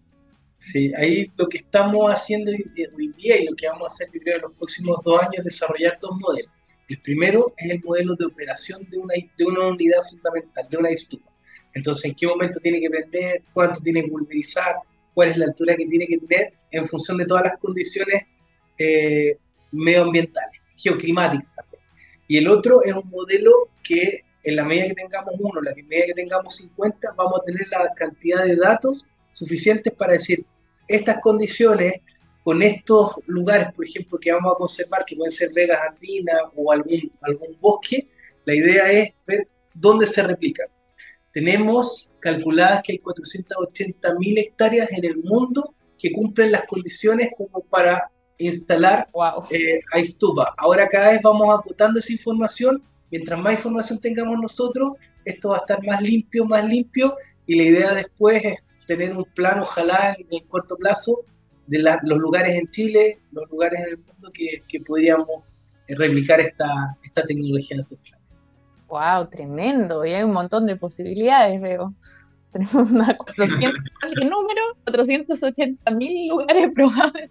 Sí, 0.58 0.92
ahí 0.96 1.30
lo 1.36 1.48
que 1.48 1.58
estamos 1.58 2.10
haciendo 2.10 2.50
hoy 2.50 3.14
día 3.16 3.40
y 3.40 3.46
lo 3.46 3.54
que 3.54 3.68
vamos 3.68 3.84
a 3.84 3.94
hacer, 3.94 4.08
yo 4.12 4.20
creo, 4.20 4.36
en 4.36 4.42
los 4.42 4.52
próximos 4.54 4.98
dos 5.04 5.22
años 5.22 5.38
es 5.38 5.44
desarrollar 5.44 5.98
dos 6.00 6.18
modelos. 6.18 6.52
El 6.88 7.00
primero 7.00 7.54
es 7.56 7.70
el 7.70 7.82
modelo 7.82 8.16
de 8.16 8.26
operación 8.26 8.84
de 8.90 8.98
una, 8.98 9.14
de 9.14 9.44
una 9.44 9.68
unidad 9.68 10.02
fundamental, 10.08 10.66
de 10.68 10.76
una 10.76 10.88
estufa. 10.88 11.30
Entonces, 11.72 12.06
¿en 12.06 12.14
qué 12.14 12.26
momento 12.26 12.58
tiene 12.60 12.80
que 12.80 12.90
prender? 12.90 13.42
¿Cuánto 13.52 13.80
tiene 13.80 14.02
que 14.02 14.08
pulverizar? 14.08 14.76
¿Cuál 15.14 15.28
es 15.28 15.36
la 15.36 15.46
altura 15.46 15.76
que 15.76 15.86
tiene 15.86 16.06
que 16.06 16.18
tener? 16.18 16.54
En 16.72 16.86
función 16.86 17.18
de 17.18 17.26
todas 17.26 17.44
las 17.44 17.58
condiciones 17.58 18.26
eh, 18.78 19.36
medioambientales, 19.70 20.60
geoclimáticas 20.76 21.54
también. 21.54 21.82
Y 22.26 22.38
el 22.38 22.48
otro 22.48 22.82
es 22.82 22.94
un 22.94 23.08
modelo 23.10 23.52
que 23.82 24.24
en 24.42 24.56
la 24.56 24.64
medida 24.64 24.88
que 24.88 24.94
tengamos 24.94 25.34
uno, 25.38 25.60
en 25.60 25.64
la 25.66 25.74
medida 25.74 26.06
que 26.06 26.14
tengamos 26.14 26.56
50, 26.56 27.14
vamos 27.16 27.40
a 27.40 27.44
tener 27.44 27.68
la 27.68 27.92
cantidad 27.94 28.44
de 28.44 28.56
datos 28.56 29.06
suficientes 29.38 29.92
para 29.92 30.12
decir, 30.12 30.44
estas 30.86 31.20
condiciones 31.20 32.00
con 32.42 32.62
estos 32.62 33.16
lugares, 33.26 33.72
por 33.74 33.84
ejemplo, 33.84 34.18
que 34.18 34.32
vamos 34.32 34.52
a 34.52 34.56
conservar, 34.56 35.04
que 35.04 35.16
pueden 35.16 35.32
ser 35.32 35.50
vegas 35.52 35.80
andinas 35.86 36.40
o 36.56 36.72
algún, 36.72 37.12
algún 37.20 37.56
bosque, 37.60 38.08
la 38.44 38.54
idea 38.54 38.90
es 38.90 39.12
ver 39.26 39.48
dónde 39.74 40.06
se 40.06 40.22
replican. 40.22 40.66
Tenemos 41.30 42.08
calculadas 42.20 42.82
que 42.82 42.92
hay 42.92 42.98
480 42.98 44.14
mil 44.14 44.38
hectáreas 44.38 44.90
en 44.92 45.04
el 45.04 45.22
mundo 45.22 45.74
que 45.98 46.10
cumplen 46.12 46.52
las 46.52 46.64
condiciones 46.64 47.32
como 47.36 47.60
para 47.60 48.10
instalar 48.38 49.08
wow. 49.12 49.44
eh, 49.50 49.80
Ahora 50.56 50.88
cada 50.88 51.10
vez 51.12 51.20
vamos 51.22 51.58
acotando 51.58 51.98
esa 51.98 52.12
información. 52.12 52.82
Mientras 53.10 53.38
más 53.38 53.54
información 53.54 53.98
tengamos 53.98 54.38
nosotros, 54.38 54.92
esto 55.24 55.50
va 55.50 55.56
a 55.56 55.60
estar 55.60 55.84
más 55.84 56.00
limpio, 56.00 56.44
más 56.44 56.64
limpio. 56.64 57.16
Y 57.46 57.56
la 57.56 57.62
idea 57.64 57.94
después 57.94 58.44
es 58.44 58.60
tener 58.88 59.14
un 59.14 59.24
plan, 59.24 59.60
ojalá 59.60 60.16
en 60.18 60.26
el 60.30 60.44
corto 60.48 60.76
plazo, 60.76 61.24
de 61.66 61.78
los 62.02 62.18
lugares 62.18 62.56
en 62.56 62.70
Chile, 62.70 63.20
los 63.30 63.48
lugares 63.50 63.80
en 63.80 63.88
el 63.90 63.98
mundo 63.98 64.30
que, 64.32 64.62
que 64.66 64.80
podríamos 64.80 65.44
eh, 65.86 65.94
replicar 65.94 66.40
esta, 66.40 66.96
esta 67.04 67.22
tecnología 67.22 67.76
ancestral. 67.76 68.18
¡Wow! 68.88 69.28
Tremendo. 69.28 70.06
Y 70.06 70.14
hay 70.14 70.22
un 70.22 70.32
montón 70.32 70.66
de 70.66 70.76
posibilidades, 70.76 71.60
veo. 71.60 71.94
Tenemos 72.52 72.90
más 72.90 73.14
400, 73.14 73.78
¿qué 74.16 74.24
número? 74.24 74.62
480 74.84 75.90
mil 75.90 76.28
lugares 76.28 76.72
probables. 76.74 77.30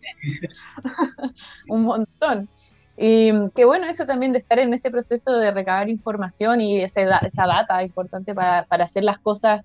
un 1.70 1.82
montón. 1.82 2.48
Y 2.96 3.32
qué 3.56 3.66
bueno 3.66 3.88
eso 3.88 4.06
también 4.06 4.32
de 4.32 4.38
estar 4.38 4.60
en 4.60 4.72
ese 4.76 4.92
proceso 4.92 5.34
de 5.38 5.50
recabar 5.50 5.90
información 5.90 6.62
y 6.62 6.82
esa, 6.82 7.04
data 7.04 7.82
importante 7.84 8.36
para 8.36 8.68
hacer 8.70 9.04
las 9.04 9.18
cosas 9.18 9.64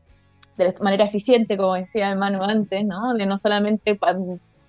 de 0.57 0.75
manera 0.81 1.05
eficiente, 1.05 1.57
como 1.57 1.75
decía 1.75 2.11
hermano 2.11 2.43
antes, 2.43 2.85
¿no? 2.85 3.15
De 3.15 3.27
no 3.27 3.39
solamente 3.39 3.99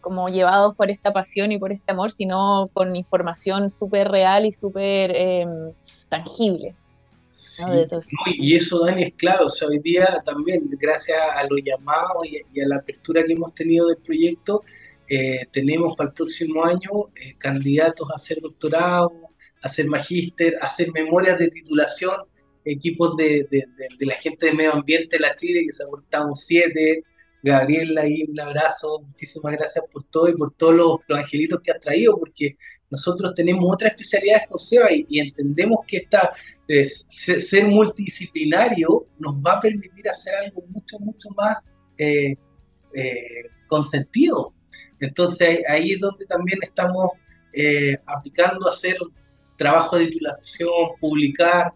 como 0.02 0.28
llevados 0.28 0.76
por 0.76 0.92
esta 0.92 1.14
pasión 1.14 1.52
y 1.52 1.58
por 1.58 1.72
este 1.72 1.92
amor, 1.92 2.12
sino 2.12 2.70
con 2.74 2.96
información 2.96 3.70
súper 3.70 4.10
real 4.10 4.46
y 4.46 4.52
súper 4.52 5.12
em, 5.16 5.72
tangible. 6.10 6.76
y 8.36 8.56
eso, 8.56 8.86
Dani, 8.86 9.04
es 9.04 9.14
claro, 9.14 9.48
o 9.48 9.50
sea, 9.50 9.68
hoy 9.68 9.80
día 9.80 10.22
también, 10.24 10.70
gracias 10.80 11.18
a 11.36 11.48
los 11.48 11.60
llamados 11.64 12.28
y, 12.28 12.60
a 12.62 12.68
la 12.68 12.76
apertura 12.76 13.24
que 13.24 13.34
hemos 13.34 13.56
tenido 13.56 13.88
del 13.88 13.98
proyecto, 13.98 14.64
eh, 15.08 15.48
tenemos 15.52 15.96
para 15.96 16.10
el 16.10 16.14
próximo 16.14 16.64
año 16.64 17.10
eh, 17.16 17.36
candidatos 17.38 18.12
a 18.12 18.16
hacer 18.16 18.40
doctorado, 18.42 19.14
a 19.62 19.68
hacer 19.68 19.88
magíster, 19.88 20.58
a 20.62 20.66
hacer 20.66 20.92
memorias 20.92 21.40
de 21.40 21.48
titulación, 21.48 22.16
equipos 22.66 23.16
de, 23.18 23.48
la 24.00 24.16
gente 24.16 24.48
de 24.48 24.54
medio 24.54 24.74
ambiente 24.74 25.18
de 25.18 25.22
la 25.22 25.36
Chile, 25.36 25.64
que 25.66 25.74
se 25.74 25.84
ha 25.84 25.88
portado 25.88 26.34
siete, 26.34 27.04
Gabriela, 27.42 28.02
ahí 28.02 28.24
un 28.30 28.40
abrazo, 28.40 29.02
muchísimas 29.06 29.54
gracias 29.54 29.84
por 29.92 30.04
todo 30.06 30.30
y 30.30 30.36
por 30.36 30.54
todos 30.54 30.76
los, 30.76 31.00
los 31.08 31.20
angelitos 31.20 31.60
que 31.62 31.72
has 31.72 31.80
traído, 31.80 32.18
porque 32.18 32.58
nosotros 32.94 33.34
tenemos 33.34 33.66
otras 33.74 33.92
especialidades 33.92 34.48
con 34.48 34.60
SEBA 34.60 34.88
y, 34.92 35.20
entendemos 35.20 35.80
que 35.88 35.98
esta, 35.98 36.32
ser 36.70 37.68
multidisciplinario 37.68 39.08
nos 39.18 39.36
va 39.38 39.54
a 39.54 39.60
permitir 39.60 40.08
hacer 40.08 40.36
algo 40.36 40.64
mucho, 40.68 41.00
mucho 41.00 41.30
más 41.32 41.58
eh, 41.98 42.36
eh, 42.94 43.50
con 43.68 43.84
sentido. 43.84 44.54
Entonces 45.00 45.62
ahí 45.68 45.94
es 45.94 46.00
donde 46.02 46.28
también 46.28 46.60
estamos 46.62 47.14
eh, 47.52 47.98
aplicando 48.06 48.70
hacer 48.70 48.96
trabajo 49.58 49.98
de 49.98 50.06
titulación, 50.06 50.70
publicar, 51.00 51.74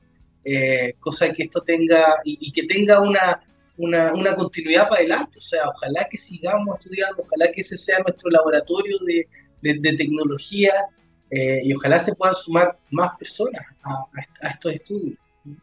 cosa 0.99 1.33
que 1.33 1.43
esto 1.43 1.61
tenga 1.61 2.17
y, 2.23 2.51
que 2.51 2.63
tenga 2.63 3.01
una, 3.01 3.41
una, 3.77 4.35
continuidad 4.35 4.87
para 4.87 5.01
adelante. 5.01 5.37
O 5.37 5.41
sea, 5.41 5.67
ojalá 5.69 6.07
que 6.09 6.17
sigamos 6.17 6.79
estudiando, 6.79 7.21
ojalá 7.21 7.51
que 7.51 7.61
ese 7.61 7.77
sea 7.77 7.99
nuestro 7.99 8.29
laboratorio 8.29 8.97
de, 9.05 9.27
de 9.61 9.93
tecnología 9.97 10.73
eh, 11.29 11.61
y 11.63 11.73
ojalá 11.73 11.99
se 11.99 12.15
puedan 12.15 12.35
sumar 12.35 12.77
más 12.89 13.17
personas 13.17 13.61
a, 13.83 14.49
estos 14.49 14.73
estudios. 14.73 15.17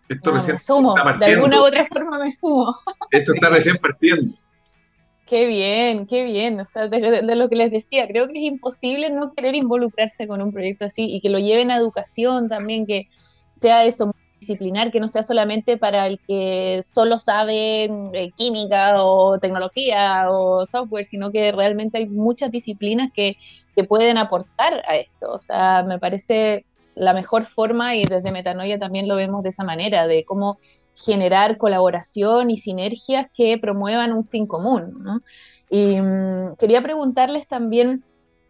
Esto 0.09 0.33
recién 0.33 0.55
me 0.57 0.59
sumo, 0.59 0.94
de 1.18 1.27
alguna 1.27 1.61
u 1.61 1.66
otra 1.66 1.87
forma 1.87 2.18
me 2.18 2.33
sumo. 2.33 2.75
Esto 3.11 3.35
está 3.35 3.51
recién 3.51 3.77
partiendo. 3.77 4.33
Qué 5.27 5.47
bien, 5.47 6.07
qué 6.07 6.23
bien. 6.23 6.61
O 6.61 6.66
sea, 6.66 6.87
de, 6.87 7.23
lo 7.23 7.49
que 7.49 7.57
les 7.57 7.70
decía, 7.70 8.07
creo 8.07 8.27
que 8.29 8.35
es 8.35 8.44
imposible 8.44 9.09
no 9.09 9.33
querer 9.33 9.55
involucrarse 9.55 10.29
con 10.29 10.42
un 10.42 10.53
proyecto 10.53 10.85
así 10.85 11.07
y 11.07 11.23
que 11.23 11.31
lo 11.31 11.38
lleven 11.38 11.70
a 11.70 11.79
educación 11.79 12.51
también, 12.51 12.87
que 12.87 13.09
sea 13.55 13.87
eso 13.87 14.14
disciplinar, 14.44 14.90
que 14.90 15.00
no 15.00 15.09
sea 15.09 15.22
solamente 15.22 15.76
para 15.76 16.07
el 16.07 16.20
que 16.26 16.80
solo 16.83 17.18
sabe 17.18 17.85
eh, 17.85 18.30
química 18.37 19.02
o 19.02 19.38
tecnología 19.38 20.26
o 20.30 20.66
software, 20.66 21.07
sino 21.07 21.30
que 21.30 21.52
realmente 21.52 21.98
hay 21.98 22.07
muchas 22.07 22.50
disciplinas 22.50 23.11
que, 23.12 23.37
que 23.74 23.85
pueden 23.85 24.18
aportar 24.18 24.83
a 24.87 24.96
esto. 24.96 25.33
O 25.33 25.40
sea, 25.40 25.83
me 25.83 25.98
parece 25.98 26.64
la 26.94 27.12
mejor 27.12 27.44
forma 27.44 27.96
y 27.96 28.04
desde 28.04 28.33
Metanoia 28.33 28.78
también 28.78 29.09
lo 29.09 29.16
vemos 29.16 29.42
de 29.42 29.48
esa 29.48 29.64
manera, 29.64 30.07
de 30.07 30.24
cómo 30.24 30.59
generar 30.94 31.59
colaboración 31.59 32.50
y 32.50 32.57
sinergias 32.57 33.26
que 33.35 33.59
promuevan 33.59 34.12
un 34.12 34.24
fin 34.24 34.46
común. 34.46 35.22
Y 35.70 36.00
mm, 36.00 36.57
quería 36.57 36.83
preguntarles 36.83 37.48
también, 37.48 38.04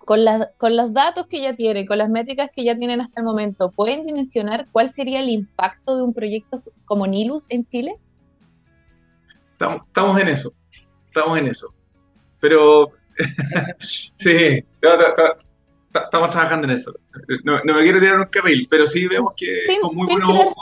con, 0.05 0.21
con 0.59 0.77
los 0.77 0.93
datos 0.93 1.27
que 1.27 1.41
ya 1.41 1.55
tienen, 1.55 1.87
con 1.87 1.99
las 1.99 2.11
métricas 2.11 2.51
que 2.55 2.65
ya 2.65 2.77
tienen 2.77 3.01
hasta 3.01 3.21
el 3.21 3.25
momento, 3.25 3.71
¿pueden 3.71 4.07
dimensionar 4.07 4.67
cuál 4.73 4.89
sería 4.89 5.21
el 5.21 5.31
impacto 5.31 5.97
de 5.97 6.03
un 6.03 6.15
proyecto 6.15 6.63
como 6.85 7.07
Nilus 7.07 7.51
en 7.51 7.67
Chile? 7.67 7.97
Estamos, 9.53 10.21
en 10.21 10.29
eso, 10.29 10.53
estamos 11.07 11.39
en 11.39 11.47
eso. 11.47 11.73
Pero 12.41 12.93
sí, 13.81 14.65
estamos 15.95 16.31
trabajando 16.31 16.67
en 16.67 16.73
eso. 16.73 16.95
No, 17.45 17.61
me 17.65 17.83
quiero 17.83 18.01
tirar 18.01 18.19
un 18.19 18.27
carril, 18.27 18.67
pero 18.69 18.87
sí 18.87 19.07
vemos 19.07 19.33
que 19.37 19.53
con 19.81 19.95
muy 19.95 20.07
buenos 20.07 20.31
ojos. 20.31 20.57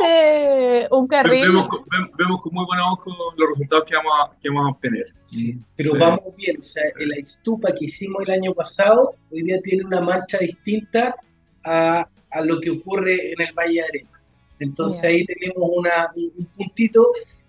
Un 0.90 1.06
carril. 1.06 1.46
Vemos, 1.46 2.40
con 2.40 2.54
muy 2.54 2.64
buenos 2.66 2.86
ojos 2.92 3.14
los 3.36 3.48
resultados 3.48 3.84
que 3.84 3.96
vamos 3.96 4.12
a, 4.20 4.40
que 4.40 4.48
vamos 4.48 4.66
a 4.66 4.70
obtener. 4.70 5.06
Sí, 5.24 5.58
pero 5.76 5.94
vamos 5.98 6.36
bien. 6.36 6.58
O 6.60 6.64
sea, 6.64 6.82
la 6.98 7.16
estupa 7.16 7.72
que 7.72 7.86
hicimos 7.86 8.22
el 8.26 8.32
año 8.32 8.52
pasado, 8.54 9.14
hoy 9.30 9.42
día 9.42 9.60
tiene 9.62 9.84
una 9.84 10.00
mancha 10.00 10.38
distinta 10.38 11.16
a, 11.64 12.08
a 12.30 12.40
lo 12.42 12.60
que 12.60 12.70
ocurre 12.70 13.32
en 13.32 13.40
el 13.40 13.52
Valle 13.54 13.74
de 13.74 13.82
Arena. 13.82 14.22
Entonces 14.58 15.02
ahí 15.04 15.24
tenemos 15.24 15.68
una, 15.74 16.12
un 16.14 16.46
puntito 16.56 17.06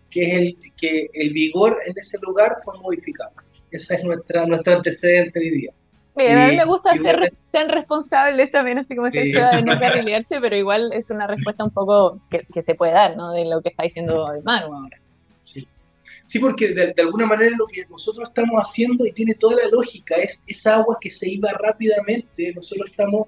que 0.09 0.21
es 0.21 0.33
el 0.33 0.57
que 0.77 1.09
el 1.13 1.33
vigor 1.33 1.77
en 1.85 1.93
ese 1.97 2.17
lugar 2.21 2.53
fue 2.63 2.79
modificado. 2.79 3.31
Esa 3.69 3.95
es 3.95 4.03
nuestra, 4.03 4.45
nuestro 4.45 4.75
antecedente 4.75 5.39
hoy 5.39 5.49
día. 5.49 5.73
Bien, 6.15 6.37
a 6.37 6.47
mí 6.47 6.57
me 6.57 6.65
gusta 6.65 6.95
ser 6.95 7.33
tan 7.49 7.69
responsables 7.69 8.51
también, 8.51 8.77
así 8.77 8.95
como 8.95 9.09
se 9.09 9.21
de 9.21 9.63
no 9.63 9.79
carrilearse, 9.79 10.39
pero 10.39 10.55
igual 10.55 10.91
es 10.93 11.09
una 11.09 11.25
respuesta 11.25 11.63
un 11.63 11.71
poco 11.71 12.21
que, 12.29 12.61
se 12.61 12.75
puede 12.75 12.93
dar, 12.93 13.17
¿no? 13.17 13.31
De 13.31 13.45
lo 13.45 13.61
que 13.61 13.69
está 13.69 13.83
diciendo 13.83 14.31
Manu 14.43 14.75
ahora. 14.75 14.99
Sí, 15.43 15.67
sí 16.25 16.39
porque 16.39 16.73
de, 16.73 16.93
alguna 17.01 17.25
manera 17.25 17.55
lo 17.57 17.65
que 17.65 17.83
nosotros 17.89 18.27
estamos 18.27 18.61
haciendo 18.61 19.05
y 19.05 19.11
tiene 19.11 19.33
toda 19.33 19.55
la 19.55 19.69
lógica 19.69 20.15
es 20.15 20.43
esa 20.45 20.75
agua 20.75 20.97
que 21.01 21.09
se 21.09 21.29
iba 21.29 21.51
rápidamente, 21.51 22.53
nosotros 22.53 22.91
estamos 22.91 23.27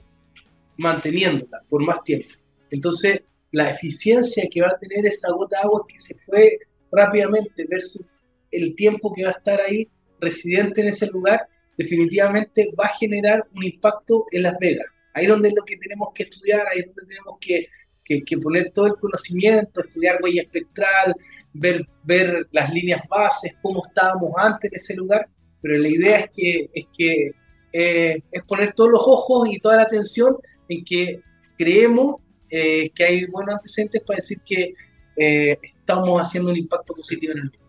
manteniéndola 0.77 1.63
por 1.67 1.83
más 1.83 2.03
tiempo. 2.03 2.29
Entonces, 2.69 3.23
la 3.51 3.69
eficiencia 3.71 4.47
que 4.51 4.61
va 4.61 4.67
a 4.67 4.77
tener 4.77 5.05
esa 5.07 5.31
gota 5.31 5.57
de 5.57 5.63
agua 5.63 5.85
que 5.87 5.97
se 5.97 6.13
fue 6.13 6.59
rápidamente 6.91 7.65
versus 7.67 8.05
el 8.51 8.75
tiempo 8.75 9.11
que 9.13 9.23
va 9.23 9.29
a 9.29 9.33
estar 9.33 9.59
ahí 9.61 9.89
residente 10.19 10.81
en 10.81 10.87
ese 10.87 11.07
lugar 11.07 11.47
definitivamente 11.77 12.71
va 12.79 12.85
a 12.85 12.95
generar 12.97 13.47
un 13.53 13.63
impacto 13.63 14.25
en 14.31 14.43
Las 14.43 14.57
Vegas. 14.59 14.87
Ahí 15.13 15.25
es 15.25 15.29
donde 15.29 15.49
es 15.49 15.55
lo 15.55 15.63
que 15.63 15.77
tenemos 15.77 16.09
que 16.13 16.23
estudiar, 16.23 16.67
ahí 16.67 16.79
es 16.79 16.85
donde 16.87 17.05
tenemos 17.05 17.37
que, 17.39 17.67
que, 18.03 18.37
poner 18.37 18.71
todo 18.71 18.87
el 18.87 18.95
conocimiento, 18.95 19.81
estudiar 19.81 20.19
huella 20.21 20.41
espectral, 20.41 21.15
ver, 21.53 21.87
ver 22.03 22.47
las 22.51 22.73
líneas 22.73 23.01
bases, 23.09 23.55
cómo 23.61 23.81
estábamos 23.85 24.31
antes 24.37 24.71
en 24.71 24.75
ese 24.75 24.95
lugar, 24.95 25.27
pero 25.61 25.77
la 25.77 25.87
idea 25.87 26.19
es 26.19 26.29
que, 26.31 26.69
es, 26.73 26.85
que 26.95 27.31
eh, 27.71 28.21
es 28.31 28.43
poner 28.43 28.73
todos 28.73 28.91
los 28.91 29.01
ojos 29.01 29.49
y 29.49 29.59
toda 29.59 29.77
la 29.77 29.83
atención 29.83 30.37
en 30.69 30.83
que 30.83 31.21
creemos 31.57 32.17
eh, 32.49 32.91
que 32.91 33.03
hay 33.03 33.25
buenos 33.25 33.55
antecedentes 33.55 34.01
para 34.01 34.17
decir 34.17 34.39
que 34.45 34.73
eh, 35.17 35.57
estamos 35.61 36.21
haciendo 36.21 36.51
un 36.51 36.57
impacto 36.57 36.93
positivo 36.93 37.33
en 37.33 37.39
el 37.39 37.43
mundo. 37.45 37.59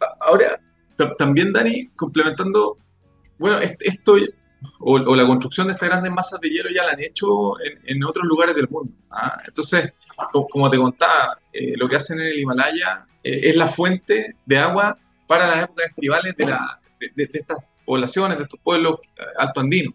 Ah, 0.00 0.14
ahora, 0.20 0.60
también, 1.18 1.52
Dani, 1.52 1.88
complementando 1.96 2.78
bueno, 3.38 3.58
esto 3.58 4.16
o, 4.80 5.16
la 5.16 5.26
construcción 5.26 5.66
de 5.66 5.74
estas 5.74 5.88
grandes 5.88 6.12
masas 6.12 6.40
de 6.40 6.48
hielo 6.48 6.70
ya 6.70 6.84
la 6.84 6.92
han 6.92 7.00
hecho 7.00 7.54
en, 7.84 8.04
otros 8.04 8.24
lugares 8.26 8.54
del 8.54 8.68
mundo. 8.68 8.92
¿ah? 9.10 9.40
Entonces, 9.46 9.92
como, 10.50 10.70
te 10.70 10.76
contaba, 10.76 11.38
eh, 11.52 11.74
lo 11.76 11.88
que 11.88 11.96
hacen 11.96 12.20
en 12.20 12.26
el 12.26 12.38
Himalaya 12.38 13.06
eh, 13.22 13.40
es 13.44 13.56
la 13.56 13.68
fuente 13.68 14.36
de 14.44 14.58
agua 14.58 14.98
para 15.26 15.46
las 15.46 15.64
épocas 15.64 15.88
estivales 15.88 16.36
de, 16.36 16.46
la, 16.46 16.80
de, 16.98 17.30
estas 17.32 17.68
poblaciones, 17.84 18.38
de 18.38 18.44
estos 18.44 18.60
pueblos 18.60 19.00
eh, 19.16 19.22
altoandinos. 19.38 19.94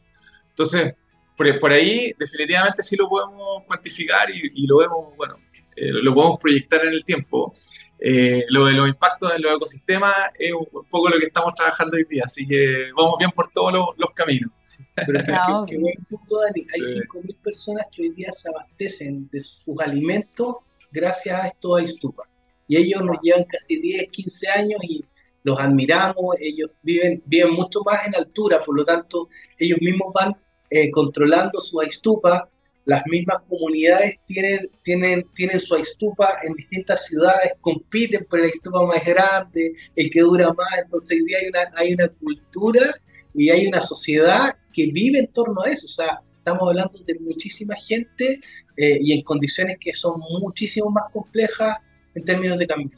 Entonces, 0.50 0.94
por, 1.36 1.72
ahí 1.72 2.14
definitivamente 2.20 2.84
sí 2.84 2.98
lo 2.98 3.08
podemos 3.08 3.64
cuantificar 3.66 4.30
y 4.30 4.68
lo 4.68 4.80
vemos, 4.80 5.16
bueno, 5.16 5.38
lo 5.78 6.14
podemos 6.14 6.38
proyectar 6.38 6.84
en 6.86 6.92
el 6.92 7.06
tiempo. 7.06 7.54
Eh, 8.02 8.46
lo 8.50 8.66
de 8.66 8.74
los 8.74 8.88
impactos 8.88 9.36
en 9.36 9.42
los 9.42 9.56
ecosistemas 9.56 10.14
es 10.38 10.54
un 10.54 10.86
poco 10.90 11.10
lo 11.10 11.20
que 11.20 11.26
estamos 11.26 11.54
trabajando 11.54 11.98
hoy 11.98 12.06
día, 12.06 12.24
así 12.26 12.48
que 12.48 12.92
vamos 12.96 13.16
bien 13.20 13.32
por 13.32 13.52
todos 13.52 13.74
los, 13.98 14.12
caminos. 14.12 14.52
Pero 14.96 15.66
qué, 15.68 15.78
buen 15.78 15.96
punto, 16.10 16.40
Dani. 16.40 16.66
Hay 16.74 16.82
5.000 16.82 17.36
personas 17.44 17.88
que 17.92 18.04
hoy 18.04 18.10
día 18.12 18.32
se 18.32 18.50
abastecen 18.50 19.30
de 19.30 19.42
sus 19.42 19.78
alimentos 19.80 20.58
gracias 20.92 21.44
a 21.44 21.48
estos 21.48 21.78
Aistupa. 21.78 22.24
Y 22.68 22.78
ellos 22.78 23.02
nos 23.02 23.18
llevan 23.22 23.44
casi 23.44 23.80
10, 23.82 24.10
15 24.10 24.48
años 24.50 24.80
y 24.84 25.04
los 25.44 25.60
admiramos, 25.60 26.36
ellos 26.40 26.70
viven, 26.82 27.24
viven 27.26 27.54
mucho 27.54 27.82
más 27.84 28.08
en 28.08 28.16
altura, 28.16 28.64
por 28.64 28.76
lo 28.76 28.86
tanto, 28.86 29.30
ellos 29.58 29.80
mismos 29.82 30.14
van 30.14 30.36
eh, 30.70 30.92
controlando 30.92 31.60
su 31.60 31.80
Aistupa, 31.80 32.50
las 32.90 33.06
mismas 33.06 33.44
comunidades 33.48 34.20
tienen, 34.26 34.68
tienen, 34.82 35.24
tienen 35.36 35.60
su 35.60 35.76
estupa 35.76 36.40
en 36.42 36.54
distintas 36.54 37.06
ciudades, 37.06 37.54
compiten 37.62 38.26
por 38.28 38.40
el 38.40 38.48
estupa 38.48 38.84
más 38.84 39.06
grande, 39.06 39.76
el 39.96 40.10
que 40.10 40.22
dura 40.22 40.52
más, 40.54 40.80
entonces 40.84 41.20
hoy 41.20 41.26
día 41.26 41.38
hay 41.38 41.48
una, 41.50 41.60
hay 41.76 41.94
una 41.94 42.08
cultura 42.08 42.96
y 43.36 43.52
hay 43.52 43.68
una 43.68 43.80
sociedad 43.80 44.58
que 44.74 44.88
vive 44.88 45.20
en 45.20 45.28
torno 45.28 45.62
a 45.62 45.70
eso, 45.70 45.86
o 45.86 45.90
sea, 45.90 46.20
estamos 46.36 46.68
hablando 46.68 46.98
de 47.06 47.20
muchísima 47.20 47.76
gente 47.76 48.42
eh, 48.76 48.98
y 49.00 49.14
en 49.14 49.22
condiciones 49.22 49.78
que 49.80 49.94
son 49.94 50.20
muchísimo 50.42 50.90
más 50.90 51.06
complejas 51.14 51.78
en 52.16 52.26
términos 52.26 52.58
de 52.58 52.66
cambio 52.66 52.90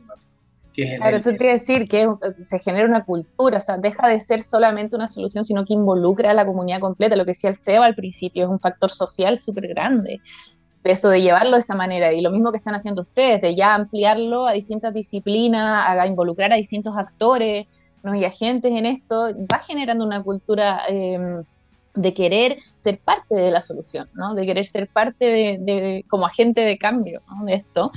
climático. 0.71 1.01
Claro, 1.01 1.17
eso 1.17 1.29
quiere 1.31 1.53
decir 1.53 1.87
que 1.87 2.07
se 2.29 2.59
genera 2.59 2.87
una 2.87 3.03
cultura, 3.03 3.57
o 3.57 3.61
sea, 3.61 3.77
deja 3.77 4.07
de 4.07 4.19
ser 4.19 4.41
solamente 4.41 4.95
una 4.95 5.09
solución, 5.09 5.43
sino 5.43 5.65
que 5.65 5.73
involucra 5.73 6.31
a 6.31 6.33
la 6.33 6.45
comunidad 6.45 6.79
completa. 6.79 7.15
Lo 7.15 7.25
que 7.25 7.31
decía 7.31 7.49
el 7.49 7.55
SEBA 7.55 7.85
al 7.85 7.95
principio 7.95 8.45
es 8.45 8.49
un 8.49 8.59
factor 8.59 8.91
social 8.91 9.39
súper 9.39 9.67
grande. 9.67 10.19
De 10.83 10.91
eso 10.91 11.09
de 11.09 11.21
llevarlo 11.21 11.51
de 11.51 11.59
esa 11.59 11.75
manera. 11.75 12.11
Y 12.11 12.21
lo 12.21 12.31
mismo 12.31 12.51
que 12.51 12.57
están 12.57 12.73
haciendo 12.73 13.03
ustedes, 13.03 13.39
de 13.41 13.55
ya 13.55 13.75
ampliarlo 13.75 14.47
a 14.47 14.53
distintas 14.53 14.93
disciplinas, 14.93 15.87
a 15.87 16.07
involucrar 16.07 16.51
a 16.51 16.55
distintos 16.55 16.97
actores 16.97 17.67
¿no? 18.03 18.15
y 18.15 18.25
agentes 18.25 18.71
en 18.71 18.85
esto, 18.85 19.29
va 19.51 19.59
generando 19.59 20.05
una 20.05 20.23
cultura 20.23 20.81
em, 20.87 21.43
de 21.93 22.13
querer 22.13 22.57
ser 22.75 22.99
parte 22.99 23.35
de 23.35 23.51
la 23.51 23.61
solución, 23.61 24.09
¿no? 24.13 24.33
de 24.33 24.45
querer 24.45 24.65
ser 24.65 24.87
parte 24.87 25.25
de, 25.59 26.05
como 26.09 26.25
agente 26.25 26.61
de 26.61 26.77
cambio 26.77 27.21
de 27.45 27.53
esto. 27.53 27.91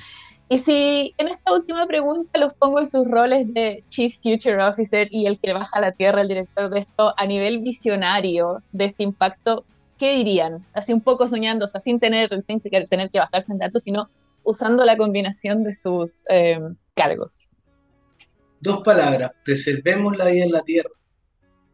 Y 0.49 0.59
si 0.59 1.15
en 1.17 1.29
esta 1.29 1.53
última 1.53 1.87
pregunta 1.87 2.39
los 2.39 2.53
pongo 2.55 2.79
en 2.79 2.87
sus 2.87 3.09
roles 3.11 3.53
de 3.55 3.83
Chief 3.89 4.15
Future 4.15 4.63
Officer 4.63 5.09
y 5.11 5.27
el 5.27 5.39
que 5.39 5.53
baja 5.53 5.71
a 5.73 5.81
la 5.81 5.93
tierra, 5.93 6.21
el 6.21 6.29
director 6.29 6.69
de 6.69 6.81
esto, 6.81 7.15
a 7.17 7.27
nivel 7.27 7.61
visionario 7.61 8.63
de 8.73 8.87
este 8.87 9.05
impacto, 9.05 9.65
¿qué 9.99 10.17
dirían? 10.17 10.65
Así 10.75 10.93
un 10.93 11.01
poco 11.01 11.29
soñando, 11.29 11.65
o 11.65 11.69
sea, 11.69 11.81
sin 11.81 11.99
tener, 11.99 12.43
sin 12.43 12.61
tener 12.61 13.11
que 13.11 13.19
basarse 13.19 13.53
en 13.53 13.59
datos, 13.59 13.85
sino 13.85 14.11
usando 14.43 14.85
la 14.85 14.97
combinación 14.99 15.65
de 15.65 15.75
sus 15.75 16.25
eh, 16.29 16.61
cargos. 16.95 17.49
Dos 18.61 18.83
palabras, 18.83 19.33
preservemos 19.45 20.17
la 20.17 20.27
vida 20.27 20.45
en 20.45 20.53
la 20.53 20.61
Tierra. 20.61 20.91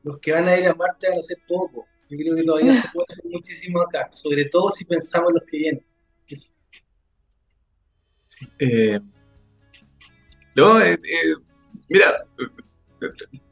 Los 0.02 0.18
que 0.18 0.32
van 0.32 0.48
a 0.48 0.58
ir 0.58 0.66
a 0.68 0.74
Marte 0.74 1.08
van 1.08 1.18
a 1.18 1.22
ser 1.22 1.38
pocos. 1.46 1.84
Yo 2.08 2.16
creo 2.16 2.34
que 2.34 2.44
todavía 2.44 2.74
se 2.74 2.88
puede 2.88 3.06
hacer 3.10 3.24
muchísimo 3.30 3.82
acá, 3.82 4.08
sobre 4.10 4.46
todo 4.46 4.70
si 4.70 4.84
pensamos 4.84 5.30
en 5.30 5.34
los 5.34 5.44
que 5.44 5.56
vienen. 5.56 5.84
Eh, 8.58 9.00
no, 10.54 10.80
eh, 10.80 10.98
mira, 11.88 12.24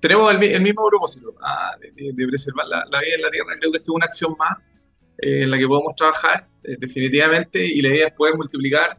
tenemos 0.00 0.32
el, 0.32 0.60
mismo 0.60 0.88
propósito 0.88 1.34
ah, 1.40 1.76
de, 1.80 2.26
preservar 2.26 2.66
la, 2.66 3.00
vida 3.00 3.14
en 3.16 3.22
la 3.22 3.30
Tierra. 3.30 3.56
Creo 3.58 3.72
que 3.72 3.78
esto 3.78 3.92
es 3.92 3.96
una 3.96 4.06
acción 4.06 4.34
más 4.38 4.58
en 5.18 5.50
la 5.50 5.58
que 5.58 5.66
podemos 5.66 5.94
trabajar 5.96 6.48
definitivamente 6.62 7.64
y 7.64 7.80
la 7.80 7.88
idea 7.88 8.06
es 8.08 8.12
poder 8.12 8.36
multiplicar 8.36 8.98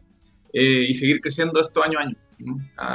y 0.52 0.92
seguir 0.94 1.20
creciendo 1.20 1.60
esto 1.60 1.82
año 1.82 1.98
a 1.98 2.02
año 2.02 2.16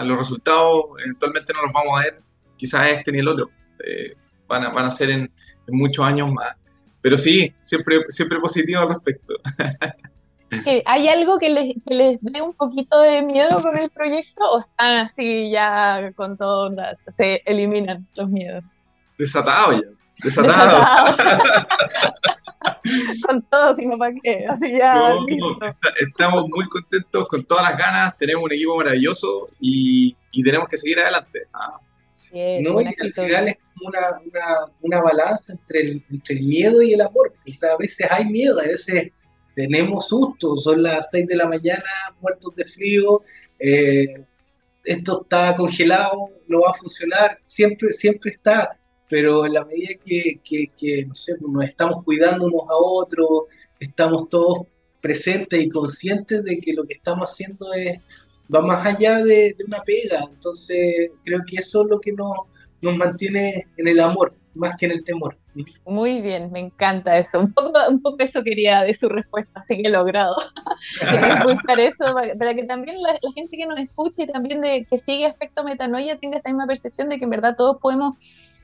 los 0.05 0.17
resultados 0.17 0.85
eventualmente 1.03 1.53
no 1.53 1.63
los 1.63 1.73
vamos 1.73 1.99
a 1.99 2.03
ver, 2.03 2.21
quizás 2.57 2.87
este 2.87 3.11
ni 3.11 3.19
el 3.19 3.27
otro, 3.27 3.49
eh, 3.83 4.15
van, 4.47 4.63
a, 4.63 4.69
van 4.69 4.85
a 4.85 4.91
ser 4.91 5.09
en, 5.11 5.31
muchos 5.67 6.05
años 6.05 6.31
más. 6.31 6.55
Pero 7.01 7.17
sí, 7.17 7.53
siempre, 7.61 8.05
siempre 8.09 8.39
positivo 8.39 8.81
al 8.81 8.89
respecto. 8.89 9.35
¿Hay 10.85 11.07
algo 11.07 11.39
que 11.39 11.49
les, 11.49 11.75
que 11.85 11.93
les 11.93 12.17
dé 12.21 12.41
un 12.41 12.53
poquito 12.53 13.01
de 13.01 13.21
miedo 13.23 13.61
con 13.61 13.77
el 13.77 13.89
proyecto 13.89 14.43
o 14.51 14.59
están 14.59 14.99
así 14.99 15.49
ya 15.49 16.11
con 16.15 16.37
todas, 16.37 17.03
se 17.07 17.41
eliminan 17.45 18.07
los 18.15 18.29
miedos? 18.29 18.63
Desatado 19.17 19.73
ya, 19.73 19.87
desatado. 20.21 21.17
con 23.27 23.41
todo, 23.43 23.75
sino 23.75 23.97
para 23.97 24.13
qué, 24.23 24.45
así 24.47 24.77
ya. 24.77 25.13
estamos 25.99 26.47
muy 26.47 26.67
contentos, 26.67 27.27
con 27.27 27.43
todas 27.43 27.69
las 27.69 27.77
ganas, 27.77 28.17
tenemos 28.17 28.43
un 28.43 28.51
equipo 28.51 28.77
maravilloso 28.77 29.47
y, 29.59 30.15
tenemos 30.43 30.67
que 30.67 30.77
seguir 30.77 30.99
adelante. 30.99 31.47
Ah. 31.53 31.79
no, 32.61 32.81
y 32.81 32.93
al 32.99 33.13
final 33.13 33.47
es 33.47 33.57
como 33.73 33.87
una, 33.87 33.99
una, 34.25 34.73
una, 34.81 35.01
balanza 35.01 35.53
entre 35.53 35.81
el, 35.81 36.05
entre 36.11 36.35
el 36.35 36.43
miedo 36.43 36.81
y 36.81 36.93
el 36.93 37.01
amor. 37.01 37.33
O 37.47 37.53
sea, 37.53 37.71
a 37.71 37.77
veces 37.77 38.11
hay 38.11 38.25
miedo, 38.25 38.59
a 38.59 38.63
veces 38.63 39.13
tenemos 39.55 40.07
susto, 40.07 40.55
son 40.55 40.83
las 40.83 41.09
6 41.11 41.27
de 41.27 41.35
la 41.35 41.47
mañana, 41.47 41.83
muertos 42.21 42.55
de 42.55 42.65
frío, 42.65 43.23
eh, 43.57 44.23
esto 44.83 45.21
está 45.23 45.55
congelado, 45.55 46.29
no 46.47 46.61
va 46.61 46.71
a 46.71 46.73
funcionar, 46.73 47.37
siempre, 47.45 47.91
siempre 47.91 48.31
está 48.31 48.77
pero 49.07 49.45
en 49.45 49.53
la 49.53 49.65
medida 49.65 49.93
que, 50.03 51.05
no 51.05 51.13
pues, 51.13 51.37
nos 51.41 51.65
estamos 51.65 52.03
cuidando 52.03 52.45
unos 52.45 52.63
a 52.69 52.75
otros, 52.75 53.29
estamos 53.79 54.29
todos 54.29 54.67
presentes 55.01 55.61
y 55.61 55.69
conscientes 55.69 56.43
de 56.43 56.59
que 56.59 56.73
lo 56.73 56.85
que 56.85 56.95
estamos 56.95 57.31
haciendo 57.31 57.71
es 57.73 57.99
va 58.53 58.61
más 58.61 58.85
allá 58.85 59.23
de, 59.23 59.55
una 59.67 59.81
pega. 59.83 60.21
Entonces, 60.29 61.11
creo 61.23 61.41
que 61.47 61.57
eso 61.57 61.83
es 61.83 61.89
lo 61.89 61.99
que 61.99 62.13
nos 62.13 62.97
mantiene 62.97 63.67
en 63.77 63.87
el 63.87 63.99
amor, 63.99 64.35
más 64.55 64.75
que 64.77 64.87
en 64.87 64.93
el 64.93 65.03
temor. 65.03 65.37
Muy 65.85 66.21
bien, 66.21 66.51
me 66.51 66.59
encanta 66.59 67.17
eso. 67.17 67.39
Un 67.39 67.53
poco, 67.53 67.71
un 67.89 68.01
poco 68.01 68.17
eso 68.19 68.43
quería 68.43 68.81
de 68.81 68.93
su 68.93 69.07
respuesta, 69.07 69.59
así 69.59 69.81
que 69.81 69.87
he 69.87 69.91
logrado 69.91 70.35
impulsar 71.39 71.79
eso 71.79 72.05
para, 72.37 72.53
que 72.53 72.63
también 72.63 73.01
la, 73.01 73.13
la, 73.13 73.31
gente 73.33 73.55
que 73.55 73.65
nos 73.65 73.79
escuche 73.79 74.23
y 74.23 74.27
también 74.27 74.61
de 74.61 74.85
que 74.85 74.99
sigue 74.99 75.25
efecto 75.25 75.63
metanoia 75.63 76.17
tenga 76.17 76.37
esa 76.37 76.49
misma 76.49 76.67
percepción 76.67 77.09
de 77.09 77.17
que 77.17 77.23
en 77.23 77.29
verdad 77.29 77.55
todos 77.55 77.77
podemos 77.81 78.15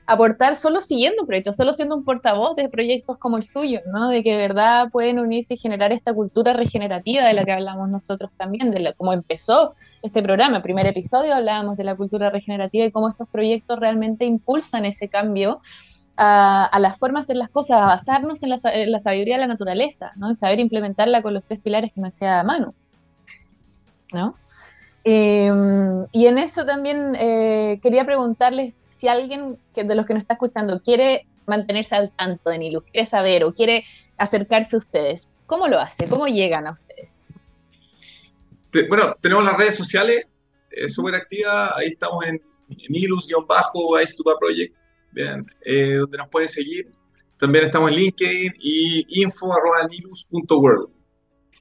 aportar 0.06 0.56
solo 0.56 0.80
siguiendo 0.80 1.22
un 1.22 1.26
proyecto, 1.26 1.52
solo 1.52 1.72
siendo 1.72 1.96
un 1.96 2.04
portavoz 2.04 2.56
de 2.56 2.68
proyectos 2.68 3.18
como 3.18 3.36
el 3.36 3.44
suyo, 3.44 3.80
¿no? 3.86 4.08
De 4.08 4.22
que 4.22 4.32
de 4.32 4.36
verdad 4.36 4.88
pueden 4.90 5.18
unirse 5.18 5.54
y 5.54 5.56
generar 5.56 5.92
esta 5.92 6.12
cultura 6.12 6.52
regenerativa 6.52 7.24
de 7.24 7.32
la 7.32 7.44
que 7.44 7.52
hablamos 7.52 7.88
nosotros 7.88 8.30
también, 8.36 8.70
de 8.70 8.94
cómo 8.96 9.12
empezó 9.12 9.74
este 10.02 10.22
programa. 10.22 10.56
El 10.56 10.62
primer 10.62 10.86
episodio 10.86 11.34
hablábamos 11.34 11.76
de 11.76 11.84
la 11.84 11.94
cultura 11.94 12.30
regenerativa 12.30 12.84
y 12.84 12.90
cómo 12.90 13.08
estos 13.08 13.28
proyectos 13.28 13.78
realmente 13.78 14.24
impulsan 14.24 14.84
ese 14.84 15.08
cambio 15.08 15.60
a, 16.16 16.78
las 16.78 16.98
formas 16.98 17.26
de 17.26 17.32
hacer 17.32 17.36
las 17.36 17.48
cosas, 17.48 17.78
a 17.78 17.86
basarnos 17.86 18.42
en 18.42 18.50
la, 18.50 18.58
sabiduría 18.98 19.36
de 19.36 19.40
la 19.40 19.46
naturaleza, 19.46 20.12
¿no? 20.16 20.30
Y 20.30 20.34
saber 20.34 20.60
implementarla 20.60 21.22
con 21.22 21.34
los 21.34 21.44
tres 21.44 21.60
pilares 21.60 21.92
que 21.92 22.00
nos 22.00 22.14
sea 22.14 22.40
a 22.40 22.44
mano, 22.44 22.74
¿no? 24.12 24.36
Em, 25.04 26.04
y 26.12 26.26
en 26.26 26.38
eso 26.38 26.64
también 26.64 27.16
eh, 27.18 27.80
quería 27.82 28.04
preguntarles 28.04 28.74
si 28.88 29.08
alguien 29.08 29.58
que, 29.74 29.82
de 29.84 29.94
los 29.94 30.06
que 30.06 30.14
nos 30.14 30.22
está 30.22 30.34
escuchando 30.34 30.80
quiere 30.80 31.26
mantenerse 31.46 31.96
al 31.96 32.10
tanto 32.12 32.50
de 32.50 32.58
Nilus, 32.58 32.84
quiere 32.84 33.04
saber 33.04 33.44
o 33.44 33.52
quiere 33.52 33.84
acercarse 34.16 34.76
a 34.76 34.78
ustedes, 34.78 35.28
¿cómo 35.46 35.66
lo 35.66 35.80
hace? 35.80 36.08
¿Cómo 36.08 36.28
llegan 36.28 36.66
a 36.66 36.72
ustedes? 36.72 37.22
bueno, 38.88 39.14
tenemos 39.20 39.44
las 39.44 39.56
redes 39.56 39.74
sociales 39.74 40.26
eh, 40.70 40.88
súper 40.88 41.14
activas, 41.14 41.72
ahí 41.76 41.88
estamos 41.88 42.24
en 42.24 42.40
Nilus-bajo, 42.88 43.98
Project, 44.38 44.74
bien, 45.12 45.46
eh, 45.64 45.94
donde 45.94 46.18
nos 46.18 46.28
pueden 46.28 46.48
seguir. 46.48 46.90
También 47.38 47.64
estamos 47.64 47.90
en 47.90 47.96
LinkedIn 47.96 48.52
y 48.58 49.22
info.nilus.world, 49.22 50.90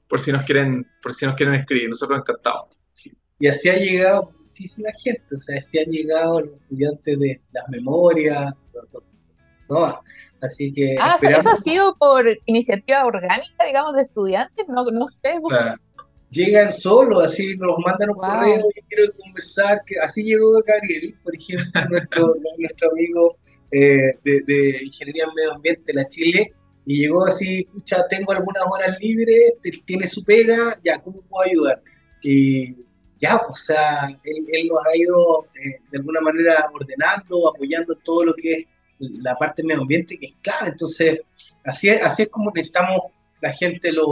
por 0.08 0.20
si 0.20 0.32
nos 0.32 0.44
quieren, 0.44 0.86
por 1.02 1.16
si 1.16 1.26
nos 1.26 1.36
quieren 1.36 1.56
escribir, 1.56 1.90
nosotros 1.90 2.20
encantados. 2.20 2.70
Y 3.40 3.48
así 3.48 3.70
ha 3.70 3.76
llegado 3.76 4.32
muchísima 4.38 4.90
gente, 4.92 5.36
o 5.36 5.40
sea, 5.40 5.58
así 5.58 5.80
han 5.80 5.90
llegado 5.90 6.42
los 6.42 6.54
estudiantes 6.62 7.20
de 7.20 7.42
las 7.52 7.68
memorias, 7.70 8.54
¿no? 9.68 10.02
Así 10.42 10.72
que... 10.72 10.98
Ah, 11.00 11.18
¿eso 11.20 11.50
ha 11.50 11.56
sido 11.56 11.96
por 11.98 12.26
iniciativa 12.46 13.06
orgánica, 13.06 13.66
digamos, 13.66 13.96
de 13.96 14.02
estudiantes? 14.04 14.66
¿No, 14.68 14.84
no 14.86 15.06
ustedes? 15.06 15.42
llegan 16.32 16.72
solos, 16.72 17.26
así 17.26 17.56
nos 17.58 17.78
mandan 17.86 18.10
un 18.10 18.16
correo, 18.16 18.66
y 18.76 18.82
quiero 18.84 19.12
conversar, 19.18 19.84
que 19.86 20.00
así 20.00 20.24
llegó 20.24 20.62
Gabriel, 20.66 21.16
por 21.24 21.36
ejemplo, 21.36 21.82
nuestro, 21.90 22.36
nuestro 22.58 22.92
amigo 22.92 23.38
eh, 23.72 24.18
de, 24.24 24.42
de, 24.46 24.84
Ingeniería 24.84 25.26
en 25.26 25.34
Medio 25.34 25.54
Ambiente, 25.54 25.94
la 25.94 26.08
Chile, 26.08 26.54
y 26.86 27.00
llegó 27.00 27.26
así, 27.26 27.64
pucha, 27.66 28.08
tengo 28.08 28.32
algunas 28.32 28.64
horas 28.66 28.98
libres, 29.00 29.54
tiene 29.86 30.08
su 30.08 30.24
pega, 30.24 30.80
ya, 30.84 31.00
¿cómo 31.00 31.22
puedo 31.22 31.50
ayudar? 31.50 31.82
Y 32.22 32.76
ya, 33.18 33.38
o 33.38 33.56
sea, 33.56 34.08
él, 34.24 34.46
él 34.52 34.68
nos 34.68 34.80
ha 34.86 34.98
ido 34.98 35.46
eh, 35.56 35.80
de 35.92 35.98
alguna 36.00 36.22
manera 36.22 36.70
ordenando, 36.74 37.50
apoyando 37.50 37.96
todo 37.96 38.26
lo 38.26 38.34
que 38.34 38.54
es 38.54 38.66
la 39.00 39.36
parte 39.36 39.64
medio 39.64 39.82
ambiente, 39.82 40.18
que 40.18 40.28
es 40.28 40.36
clave. 40.42 40.70
Entonces, 40.70 41.20
así 41.64 41.90
es, 41.90 42.02
así 42.02 42.24
es 42.24 42.30
como 42.30 42.52
necesitamos 42.54 43.00
la 43.40 43.52
gente, 43.54 43.92
los, 43.92 44.08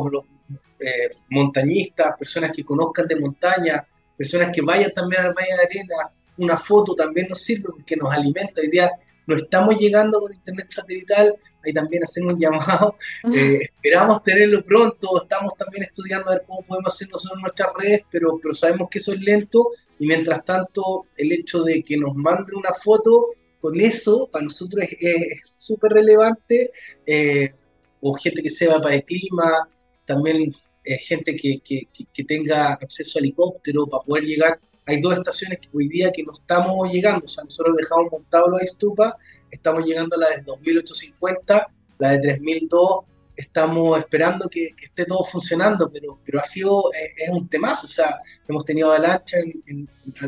eh, 0.79 1.09
montañistas, 1.29 2.15
personas 2.17 2.51
que 2.51 2.63
conozcan 2.63 3.07
de 3.07 3.19
montaña, 3.19 3.85
personas 4.15 4.49
que 4.53 4.61
vayan 4.61 4.91
también 4.91 5.23
al 5.23 5.33
Valle 5.33 5.55
de 5.55 5.63
Arena. 5.63 5.95
Una 6.37 6.55
foto 6.55 6.95
también 6.95 7.27
nos 7.27 7.41
sirve 7.41 7.69
porque 7.69 7.95
nos 7.95 8.13
alimenta. 8.13 8.61
Hoy 8.61 8.69
día 8.69 8.91
no 9.29 9.35
estamos 9.37 9.77
llegando 9.77 10.19
con 10.19 10.33
internet 10.33 10.67
satelital, 10.69 11.35
ahí 11.63 11.71
también 11.73 12.03
hacemos 12.03 12.33
un 12.33 12.39
llamado. 12.39 12.95
Eh, 13.33 13.59
esperamos 13.61 14.23
tenerlo 14.23 14.63
pronto, 14.63 15.21
estamos 15.21 15.53
también 15.55 15.83
estudiando 15.83 16.29
a 16.29 16.33
ver 16.33 16.43
cómo 16.45 16.63
podemos 16.63 16.93
hacer 16.93 17.09
nosotros 17.09 17.39
nuestras 17.41 17.69
redes, 17.77 18.01
pero, 18.09 18.39
pero 18.41 18.53
sabemos 18.53 18.89
que 18.89 18.99
eso 18.99 19.13
es 19.13 19.21
lento 19.21 19.71
y 19.99 20.07
mientras 20.07 20.43
tanto 20.43 21.05
el 21.17 21.31
hecho 21.31 21.61
de 21.63 21.83
que 21.83 21.97
nos 21.97 22.15
mande 22.15 22.55
una 22.55 22.71
foto 22.73 23.27
con 23.61 23.79
eso 23.79 24.29
para 24.31 24.45
nosotros 24.45 24.85
es 24.99 25.41
súper 25.43 25.91
relevante, 25.91 26.71
eh, 27.05 27.53
o 28.01 28.13
gente 28.13 28.41
que 28.41 28.49
sepa 28.49 28.81
para 28.81 28.95
el 28.95 29.03
clima, 29.03 29.67
también 30.05 30.53
eh, 30.83 30.97
gente 30.97 31.35
que, 31.35 31.59
que, 31.59 31.87
que, 32.13 32.23
tenga 32.23 32.73
acceso 32.73 33.19
a 33.19 33.21
helicóptero 33.21 33.85
para 33.85 34.03
poder 34.03 34.23
llegar 34.23 34.59
hay 34.89 35.01
dos 35.01 35.15
estaciones 35.17 35.59
que 35.59 35.69
hoy 35.73 35.87
día 35.87 36.11
que 36.11 36.23
no 36.23 36.33
estamos 36.33 36.91
llegando, 36.91 37.25
o 37.25 37.27
sea, 37.27 37.43
nosotros 37.43 37.75
dejamos 37.77 38.11
montados 38.11 38.49
los 38.49 38.61
estupas, 38.61 39.13
estamos 39.51 39.85
llegando 39.85 40.15
a 40.15 40.19
la 40.19 40.29
de 40.29 40.41
2850, 40.41 41.67
la 41.99 42.11
de 42.11 42.19
3002, 42.19 43.05
estamos 43.35 43.99
esperando 43.99 44.49
que, 44.49 44.73
esté 44.81 45.05
todo 45.05 45.23
funcionando, 45.23 45.91
pero, 45.91 46.19
pero 46.25 46.39
ha 46.39 46.43
sido, 46.43 46.91
eh, 46.93 47.13
es, 47.17 47.29
un 47.29 47.47
temazo, 47.47 47.85
o 47.85 47.89
sea, 47.89 48.19
hemos 48.47 48.65
tenido 48.65 48.91
avalancha 48.91 49.37
en, 49.37 49.87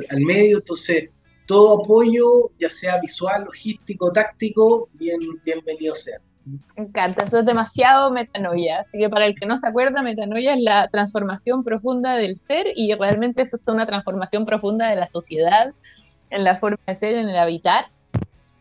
al, 0.09 0.21
medio, 0.21 0.57
entonces 0.57 1.09
todo 1.47 1.83
apoyo, 1.83 2.51
ya 2.59 2.69
sea 2.69 2.99
visual, 3.01 3.45
logístico, 3.45 4.11
táctico, 4.11 4.89
bien, 4.93 5.19
bienvenido 5.43 5.95
sea. 5.95 6.21
Me 6.45 6.83
encanta, 6.83 7.23
eso 7.23 7.39
es 7.39 7.45
demasiado 7.45 8.11
metanoia. 8.11 8.79
Así 8.79 8.97
que 8.97 9.09
para 9.09 9.25
el 9.25 9.35
que 9.35 9.45
no 9.45 9.57
se 9.57 9.67
acuerda, 9.67 10.01
metanoia 10.01 10.53
es 10.53 10.61
la 10.61 10.87
transformación 10.87 11.63
profunda 11.63 12.15
del 12.15 12.37
ser 12.37 12.67
y 12.75 12.93
realmente 12.95 13.43
eso 13.43 13.57
es 13.57 13.67
una 13.67 13.85
transformación 13.85 14.45
profunda 14.45 14.89
de 14.89 14.95
la 14.95 15.07
sociedad, 15.07 15.73
en 16.29 16.43
la 16.43 16.55
forma 16.55 16.79
de 16.87 16.95
ser, 16.95 17.15
en 17.15 17.29
el 17.29 17.37
habitar. 17.37 17.85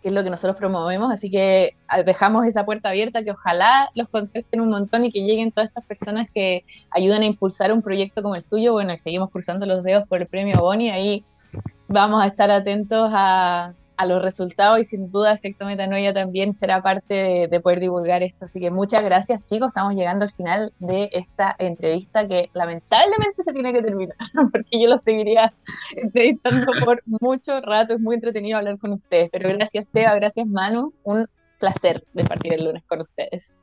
que 0.03 0.09
es 0.09 0.14
lo 0.14 0.25
que 0.25 0.31
nosotros 0.31 0.57
promovemos, 0.57 1.12
así 1.12 1.31
que 1.31 1.77
ah, 1.87 2.03
dejamos 2.03 2.47
esa 2.47 2.64
puerta 2.64 2.88
abierta, 2.88 3.23
que 3.23 3.33
ojalá 3.33 3.90
los 3.95 4.09
contacten 4.09 4.62
un 4.62 4.71
montón 4.71 5.05
y 5.05 5.12
que 5.12 5.21
lleguen 5.21 5.53
todas 5.53 5.69
estas 5.69 5.85
personas 5.85 6.29
que 6.33 6.64
ayuden 6.90 7.21
a 7.21 7.27
impulsar 7.27 7.71
un 7.71 7.83
proyecto 7.83 8.23
como 8.23 8.35
el 8.35 8.40
suyo, 8.40 8.73
bueno, 8.73 8.97
seguimos 8.97 9.31
cruzando 9.31 9.66
los 9.66 9.83
dedos 9.83 10.09
por 10.09 10.23
el 10.23 10.27
premio 10.27 10.59
Boni, 10.59 10.90
ahí 10.90 11.23
vamos 11.87 12.23
a 12.23 12.27
estar 12.29 12.51
atentos 12.51 13.11
a, 13.12 13.75
a 14.01 14.07
los 14.07 14.23
resultados 14.23 14.81
y 14.81 14.85
sin 14.85 15.13
duda 15.13 15.31
Efecto 15.31 15.67
Metanoia 15.67 16.15
también 16.15 16.55
será 16.55 16.83
parte 16.83 17.49
de, 17.51 17.61
poder 17.61 17.81
divulgar 17.81 18.23
esto. 18.23 18.47
Así 18.47 18.59
que 18.59 18.71
muchas 18.71 19.05
gracias 19.05 19.45
chicos, 19.45 19.69
estamos 19.69 19.95
llegando 19.95 20.25
al 20.25 20.31
final 20.31 20.73
de 20.79 21.11
esta 21.13 21.55
entrevista 21.59 22.27
que 22.27 22.49
lamentablemente 22.55 23.43
se 23.43 23.53
tiene 23.53 23.75
que 23.75 23.83
terminar 23.83 24.17
porque 24.53 24.81
yo 24.81 24.89
lo 24.89 24.97
seguiría 24.97 25.53
entrevistando 25.95 26.73
por 26.83 27.03
mucho 27.05 27.61
rato, 27.61 27.93
es 27.93 28.01
muy 28.01 28.15
entretenido 28.15 28.57
hablar 28.57 28.79
con 28.79 28.93
ustedes, 28.93 29.29
pero 29.31 29.51
gracias 29.51 29.89
Seba, 29.89 30.15
gracias 30.15 30.47
Manu, 30.47 30.95
un 31.03 31.27
placer 31.59 32.03
de 32.15 32.25
partir 32.25 32.55
el 32.55 32.65
lunes 32.65 32.83
con 32.87 33.03
ustedes. 33.03 33.59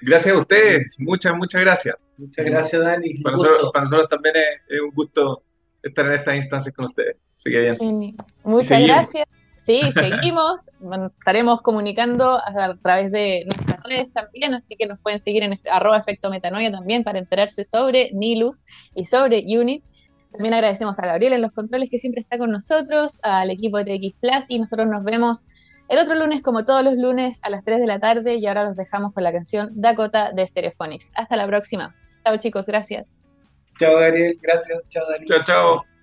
Gracias 0.00 0.34
a 0.34 0.38
ustedes, 0.38 0.96
muchas, 1.00 1.36
muchas 1.36 1.60
gracias. 1.60 1.96
Muchas 2.16 2.46
gracias 2.46 2.82
Dani. 2.82 3.20
Para 3.20 3.36
nosotros, 3.36 4.08
también 4.08 4.36
es 4.68 4.80
un 4.80 4.90
gusto 4.94 5.42
estar 5.82 6.06
en 6.06 6.12
estas 6.14 6.36
instancias 6.36 6.74
con 6.74 6.86
ustedes. 6.86 7.16
Así 7.36 7.50
que 7.50 7.60
bien. 7.60 8.16
Muchas 8.42 8.82
gracias. 8.82 9.26
Sí, 9.64 9.80
seguimos. 9.92 10.70
estaremos 11.18 11.62
comunicando 11.62 12.38
a 12.38 12.76
través 12.82 13.10
de 13.10 13.44
nuestras 13.46 13.82
redes 13.82 14.12
también, 14.12 14.52
así 14.54 14.76
que 14.76 14.86
nos 14.86 14.98
pueden 15.00 15.20
seguir 15.20 15.42
en 15.42 15.58
arroba 15.70 15.96
efecto 15.96 16.28
metanoia 16.28 16.70
también 16.70 17.02
para 17.02 17.18
enterarse 17.18 17.64
sobre 17.64 18.10
Nilus 18.12 18.62
y 18.94 19.06
sobre 19.06 19.44
Unit. 19.58 19.82
También 20.32 20.52
agradecemos 20.52 20.98
a 20.98 21.06
Gabriel 21.06 21.32
en 21.32 21.42
los 21.42 21.52
controles 21.52 21.88
que 21.90 21.98
siempre 21.98 22.20
está 22.20 22.36
con 22.36 22.50
nosotros, 22.50 23.20
al 23.22 23.50
equipo 23.50 23.78
de 23.78 23.84
TX 23.84 24.16
Plus 24.20 24.50
y 24.50 24.58
nosotros 24.58 24.86
nos 24.88 25.02
vemos 25.02 25.44
el 25.88 25.98
otro 25.98 26.14
lunes 26.14 26.42
como 26.42 26.64
todos 26.64 26.82
los 26.82 26.96
lunes 26.96 27.38
a 27.42 27.50
las 27.50 27.64
3 27.64 27.80
de 27.80 27.86
la 27.86 28.00
tarde 28.00 28.34
y 28.34 28.46
ahora 28.46 28.64
los 28.64 28.76
dejamos 28.76 29.14
con 29.14 29.22
la 29.22 29.32
canción 29.32 29.70
Dakota 29.74 30.32
de 30.32 30.46
Stereophonics. 30.46 31.10
Hasta 31.14 31.36
la 31.36 31.46
próxima. 31.46 31.94
Chao 32.24 32.36
chicos, 32.36 32.66
gracias. 32.66 33.22
Chao 33.78 33.96
Gabriel, 33.96 34.38
gracias. 34.42 34.82
Chao 34.88 35.04
Dani. 35.08 35.24
Chao, 35.24 35.42
chao. 35.42 35.93